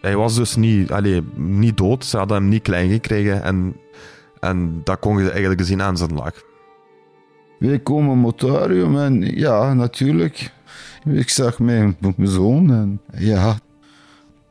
hij 0.00 0.16
was 0.16 0.34
dus 0.34 0.56
niet, 0.56 0.90
allez, 0.90 1.20
niet 1.34 1.76
dood. 1.76 2.04
Ze 2.04 2.16
hadden 2.16 2.36
hem 2.36 2.48
niet 2.48 2.62
klein 2.62 2.90
gekregen. 2.90 3.42
En, 3.42 3.76
en 4.40 4.80
dat 4.84 4.98
kon 4.98 5.22
je 5.22 5.30
eigenlijk 5.30 5.64
zien 5.64 5.82
aan 5.82 5.96
zijn 5.96 6.14
lach. 6.14 6.42
Wij 7.58 7.78
komen 7.78 8.18
motorium 8.18 8.98
en 8.98 9.20
ja, 9.36 9.74
natuurlijk. 9.74 10.52
Ik 11.04 11.28
zag 11.28 11.58
mijn, 11.58 11.96
mijn 11.98 12.28
zoon 12.28 12.72
en 12.72 13.00
ja, 13.16 13.58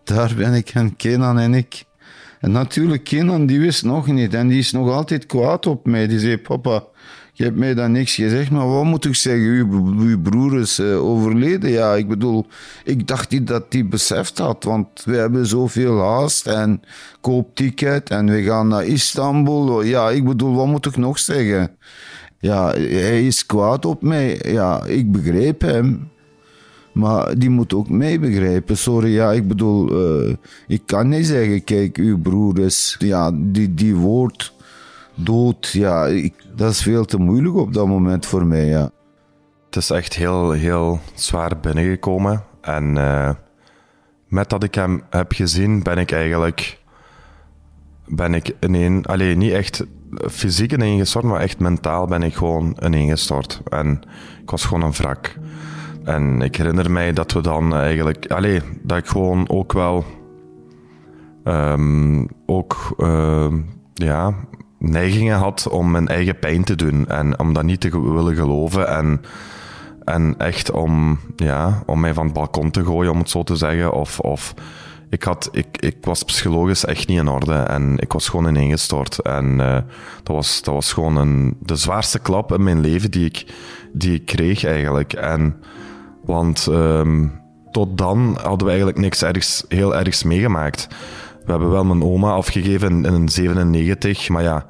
daar 0.04 0.34
ben 0.38 0.54
ik 0.54 0.70
en 0.70 0.96
Kenan 0.96 1.40
en 1.40 1.54
ik. 1.54 1.86
En 2.40 2.52
natuurlijk, 2.52 3.04
Kenan 3.04 3.46
die 3.46 3.60
wist 3.60 3.84
nog 3.84 4.08
niet 4.08 4.34
en 4.34 4.48
die 4.48 4.58
is 4.58 4.72
nog 4.72 4.92
altijd 4.92 5.26
kwaad 5.26 5.66
op 5.66 5.86
mij. 5.86 6.08
Die 6.08 6.20
zei, 6.20 6.38
papa, 6.38 6.84
je 7.38 7.44
hebt 7.44 7.58
mij 7.58 7.74
dan 7.74 7.92
niks 7.92 8.16
gezegd, 8.16 8.52
maar 8.52 8.68
wat 8.70 8.84
moet 8.84 9.06
ik 9.06 9.16
zeggen? 9.16 9.44
Uw, 9.44 9.86
uw 10.00 10.22
broer 10.22 10.60
is 10.60 10.80
uh, 10.80 11.04
overleden. 11.04 11.70
Ja, 11.70 11.96
ik 11.96 12.08
bedoel, 12.08 12.46
ik 12.84 13.08
dacht 13.08 13.32
niet 13.32 13.48
dat 13.48 13.66
hij 13.70 13.88
beseft 13.88 14.38
had, 14.38 14.64
want 14.64 14.88
we 15.06 15.16
hebben 15.16 15.46
zoveel 15.46 16.00
haast 16.02 16.48
en 16.48 16.82
koop 17.22 17.56
ticket 17.56 18.10
en 18.10 18.26
we 18.26 18.44
gaan 18.44 18.68
naar 18.68 18.86
Istanbul. 18.86 19.84
Ja, 19.84 20.10
ik 20.10 20.26
bedoel, 20.26 20.56
wat 20.56 20.68
moet 20.68 20.86
ik 20.86 20.98
nog 20.98 21.20
zeggen? 21.20 21.72
Ja, 22.40 22.72
hij 22.74 23.26
is 23.26 23.46
kwaad 23.46 23.86
op 23.86 24.02
mij. 24.02 24.40
Ja, 24.44 24.86
ik 24.86 25.12
begreep 25.12 25.62
hem. 25.62 26.10
Maar 26.92 27.38
die 27.38 27.50
moet 27.50 27.74
ook 27.74 27.90
mij 27.90 28.20
begrijpen. 28.20 28.78
Sorry, 28.78 29.14
ja, 29.14 29.32
ik 29.32 29.48
bedoel, 29.48 29.92
uh, 30.26 30.36
ik 30.68 30.82
kan 30.86 31.10
niet 31.10 31.26
zeggen, 31.26 31.64
kijk, 31.64 31.98
uw 31.98 32.18
broer 32.18 32.60
is, 32.60 32.96
ja, 33.00 33.32
die, 33.34 33.74
die 33.74 33.96
woord 33.96 34.56
dood, 35.18 35.70
ja, 35.72 36.10
dat 36.56 36.72
is 36.72 36.82
veel 36.82 37.06
te 37.06 37.18
moeilijk 37.18 37.56
op 37.56 37.74
dat 37.74 37.88
moment 37.88 38.26
voor 38.26 38.46
mij, 38.46 38.66
ja. 38.66 38.92
Het 39.66 39.76
is 39.76 39.90
echt 39.90 40.14
heel, 40.14 40.52
heel 40.52 41.00
zwaar 41.14 41.60
binnengekomen. 41.60 42.44
En 42.62 42.96
uh, 42.96 43.30
met 44.28 44.50
dat 44.50 44.64
ik 44.64 44.76
hem 44.76 45.04
heb 45.10 45.32
gezien, 45.32 45.84
ben 45.84 45.98
ik 45.98 46.12
eigenlijk, 46.12 46.80
ben 48.06 48.34
ik 48.34 48.56
ineen, 48.60 49.06
alleen 49.06 49.38
niet 49.38 49.52
echt 49.52 49.86
fysiek 50.30 50.72
ineengestort, 50.72 51.26
maar 51.26 51.40
echt 51.40 51.60
mentaal 51.60 52.06
ben 52.06 52.24
ik 52.24 52.36
gewoon 52.36 52.78
ineengestort. 52.84 53.62
En 53.70 54.02
ik 54.42 54.50
was 54.50 54.66
gewoon 54.66 54.84
een 54.84 54.92
wrak. 54.92 55.36
En 56.04 56.42
ik 56.42 56.56
herinner 56.56 56.92
mij 56.92 57.14
dat 57.14 57.32
we 57.32 57.42
dan 57.42 57.76
eigenlijk, 57.76 58.32
allee, 58.32 58.62
dat 58.82 58.98
ik 58.98 59.08
gewoon 59.08 59.50
ook 59.50 59.74
wel, 59.74 60.06
um, 61.44 62.28
ook, 62.46 62.96
uh, 62.98 63.54
ja, 63.94 64.34
neigingen 64.78 65.38
had 65.38 65.68
om 65.70 65.92
mijn 65.92 66.08
eigen 66.08 66.40
pijn 66.40 66.64
te 66.64 66.76
doen 66.76 67.08
en 67.08 67.40
om 67.40 67.54
dat 67.54 67.64
niet 67.64 67.82
te 67.82 68.14
willen 68.14 68.36
geloven 68.36 68.88
en, 68.88 69.22
en 70.04 70.36
echt 70.38 70.72
om, 70.72 71.20
ja, 71.36 71.84
om 71.86 72.00
mij 72.00 72.14
van 72.14 72.26
het 72.26 72.34
balkon 72.34 72.72
te 72.72 72.86
gooien, 72.86 73.12
om 73.12 73.20
het 73.20 73.30
zo 73.30 73.44
te 73.44 73.56
zeggen. 73.56 73.94
Of, 73.94 74.20
of 74.20 74.54
ik, 75.10 75.24
had, 75.24 75.50
ik, 75.52 75.78
ik 75.80 75.98
was 76.02 76.24
psychologisch 76.24 76.86
echt 76.86 77.08
niet 77.08 77.20
in 77.20 77.28
orde 77.28 77.54
en 77.54 77.98
ik 77.98 78.14
was 78.14 78.30
gewoon 78.30 78.48
ineengestort. 78.48 79.20
En 79.20 79.60
uh, 79.60 79.74
dat, 80.24 80.36
was, 80.36 80.62
dat 80.62 80.74
was 80.74 80.94
gewoon 80.94 81.16
een, 81.16 81.58
de 81.60 81.76
zwaarste 81.76 82.20
klap 82.20 82.54
in 82.54 82.64
mijn 82.64 82.80
leven 82.80 83.12
die 83.12 83.26
ik, 83.26 83.46
die 83.94 84.14
ik 84.14 84.26
kreeg 84.26 84.64
eigenlijk. 84.64 85.14
En 85.14 85.56
want 86.24 86.68
um, 86.70 87.42
tot 87.72 87.98
dan 87.98 88.38
hadden 88.42 88.64
we 88.64 88.68
eigenlijk 88.68 89.00
niks 89.00 89.24
ergs, 89.24 89.66
heel 89.68 89.96
ergs 89.96 90.24
meegemaakt. 90.24 90.88
We 91.48 91.54
hebben 91.54 91.72
wel 91.72 91.86
mijn 91.86 92.04
oma 92.04 92.32
afgegeven 92.32 93.06
in, 93.06 93.14
in 93.14 93.30
97, 93.30 94.30
maar 94.30 94.44
ja, 94.44 94.66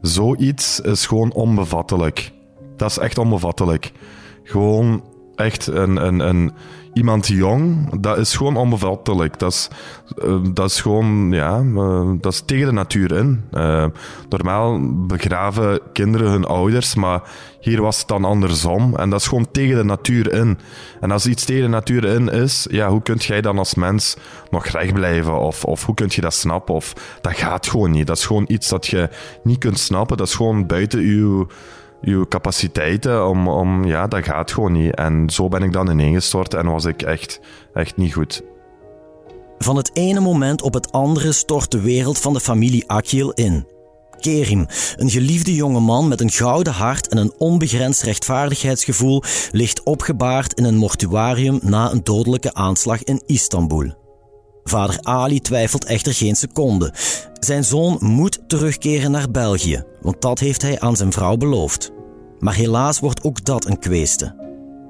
zoiets 0.00 0.80
is 0.80 1.06
gewoon 1.06 1.32
onbevattelijk. 1.32 2.32
Dat 2.76 2.90
is 2.90 2.98
echt 2.98 3.18
onbevattelijk. 3.18 3.92
Gewoon 4.42 5.02
echt 5.42 5.66
een, 5.66 6.52
iemand 6.92 7.26
jong, 7.26 8.00
dat 8.00 8.18
is 8.18 8.36
gewoon 8.36 8.56
onbevattelijk. 8.56 9.38
Dat 9.38 9.52
is, 9.52 9.68
uh, 10.24 10.36
dat 10.52 10.70
is 10.70 10.80
gewoon, 10.80 11.30
ja, 11.30 11.60
uh, 11.60 12.10
dat 12.20 12.32
is 12.32 12.42
tegen 12.46 12.66
de 12.66 12.72
natuur 12.72 13.12
in. 13.12 13.44
Uh, 13.52 13.86
normaal 14.28 14.80
begraven 15.06 15.80
kinderen 15.92 16.30
hun 16.30 16.44
ouders, 16.44 16.94
maar 16.94 17.22
hier 17.60 17.82
was 17.82 17.98
het 17.98 18.08
dan 18.08 18.24
andersom. 18.24 18.96
En 18.96 19.10
dat 19.10 19.20
is 19.20 19.26
gewoon 19.26 19.50
tegen 19.50 19.76
de 19.76 19.84
natuur 19.84 20.32
in. 20.32 20.58
En 21.00 21.10
als 21.10 21.26
iets 21.26 21.44
tegen 21.44 21.62
de 21.62 21.68
natuur 21.68 22.04
in 22.04 22.28
is, 22.28 22.66
ja, 22.70 22.88
hoe 22.88 23.02
kunt 23.02 23.24
jij 23.24 23.40
dan 23.40 23.58
als 23.58 23.74
mens 23.74 24.16
nog 24.50 24.66
recht 24.66 24.92
blijven? 24.92 25.38
Of, 25.38 25.64
of 25.64 25.84
hoe 25.84 25.94
kun 25.94 26.08
je 26.10 26.20
dat 26.20 26.34
snappen? 26.34 26.74
Of, 26.74 26.92
dat 27.20 27.36
gaat 27.36 27.66
gewoon 27.66 27.90
niet. 27.90 28.06
Dat 28.06 28.16
is 28.16 28.26
gewoon 28.26 28.44
iets 28.48 28.68
dat 28.68 28.86
je 28.86 29.08
niet 29.42 29.58
kunt 29.58 29.78
snappen. 29.78 30.16
Dat 30.16 30.26
is 30.26 30.34
gewoon 30.34 30.66
buiten 30.66 30.98
uw 30.98 31.46
je 32.02 32.26
capaciteiten 32.28 33.28
om, 33.28 33.48
om, 33.48 33.84
ja, 33.84 34.06
dat 34.06 34.24
gaat 34.24 34.52
gewoon 34.52 34.72
niet. 34.72 34.94
En 34.94 35.30
zo 35.30 35.48
ben 35.48 35.62
ik 35.62 35.72
dan 35.72 35.90
ineengestort 35.90 36.54
en 36.54 36.66
was 36.66 36.84
ik 36.84 37.02
echt, 37.02 37.40
echt 37.74 37.96
niet 37.96 38.12
goed. 38.12 38.42
Van 39.58 39.76
het 39.76 39.90
ene 39.92 40.20
moment 40.20 40.62
op 40.62 40.74
het 40.74 40.92
andere 40.92 41.32
stort 41.32 41.70
de 41.70 41.80
wereld 41.80 42.18
van 42.18 42.32
de 42.32 42.40
familie 42.40 42.88
Akil 42.88 43.30
in. 43.30 43.66
Kerim, 44.20 44.66
een 44.96 45.10
geliefde 45.10 45.54
jonge 45.54 45.80
man 45.80 46.08
met 46.08 46.20
een 46.20 46.30
gouden 46.30 46.72
hart 46.72 47.08
en 47.08 47.16
een 47.16 47.34
onbegrensd 47.38 48.02
rechtvaardigheidsgevoel, 48.02 49.22
ligt 49.50 49.82
opgebaard 49.82 50.52
in 50.52 50.64
een 50.64 50.76
mortuarium 50.76 51.58
na 51.62 51.92
een 51.92 52.04
dodelijke 52.04 52.54
aanslag 52.54 53.04
in 53.04 53.22
Istanbul. 53.26 54.01
Vader 54.64 54.98
Ali 55.02 55.40
twijfelt 55.40 55.84
echter 55.84 56.14
geen 56.14 56.36
seconde. 56.36 56.94
Zijn 57.40 57.64
zoon 57.64 57.96
moet 58.00 58.40
terugkeren 58.46 59.10
naar 59.10 59.30
België, 59.30 59.84
want 60.00 60.20
dat 60.20 60.38
heeft 60.38 60.62
hij 60.62 60.80
aan 60.80 60.96
zijn 60.96 61.12
vrouw 61.12 61.36
beloofd. 61.36 61.90
Maar 62.38 62.54
helaas 62.54 63.00
wordt 63.00 63.24
ook 63.24 63.44
dat 63.44 63.64
een 63.64 63.78
kweste. 63.78 64.34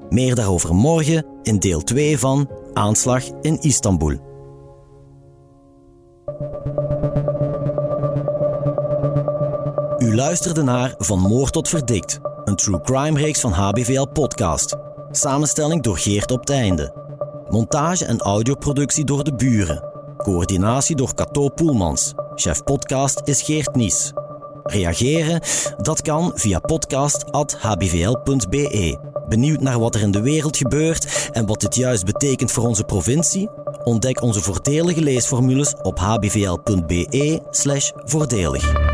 Meer 0.09 0.35
daarover 0.35 0.75
morgen 0.75 1.25
in 1.43 1.59
deel 1.59 1.81
2 1.81 2.19
van 2.19 2.49
Aanslag 2.73 3.23
in 3.41 3.61
Istanbul. 3.61 4.31
U 9.97 10.15
luisterde 10.15 10.63
naar 10.63 10.95
Van 10.97 11.19
Moord 11.19 11.53
tot 11.53 11.69
Verdikt, 11.69 12.19
een 12.43 12.55
true 12.55 12.81
crime 12.81 13.19
reeks 13.19 13.39
van 13.39 13.51
HBVL 13.51 14.05
Podcast. 14.05 14.75
Samenstelling 15.11 15.83
door 15.83 15.97
Geert 15.97 16.31
op 16.31 16.39
het 16.39 16.49
einde. 16.49 17.02
Montage 17.53 18.05
en 18.05 18.19
audioproductie 18.19 19.05
door 19.05 19.23
de 19.23 19.33
buren. 19.33 19.83
Coördinatie 20.17 20.95
door 20.95 21.13
Cato 21.13 21.49
Poelmans. 21.49 22.13
Chef 22.35 22.63
podcast 22.63 23.21
is 23.23 23.41
Geert 23.41 23.75
Nies. 23.75 24.11
Reageren? 24.63 25.41
Dat 25.77 26.01
kan 26.01 26.31
via 26.35 26.59
podcast.hbvl.be. 26.59 28.97
Benieuwd 29.27 29.61
naar 29.61 29.79
wat 29.79 29.95
er 29.95 30.01
in 30.01 30.11
de 30.11 30.21
wereld 30.21 30.57
gebeurt 30.57 31.29
en 31.31 31.45
wat 31.45 31.61
dit 31.61 31.75
juist 31.75 32.05
betekent 32.05 32.51
voor 32.51 32.67
onze 32.67 32.83
provincie? 32.83 33.49
Ontdek 33.83 34.21
onze 34.21 34.41
voordelige 34.41 35.01
leesformules 35.01 35.73
op 35.81 35.99
hbvl.be/voordelig. 35.99 38.92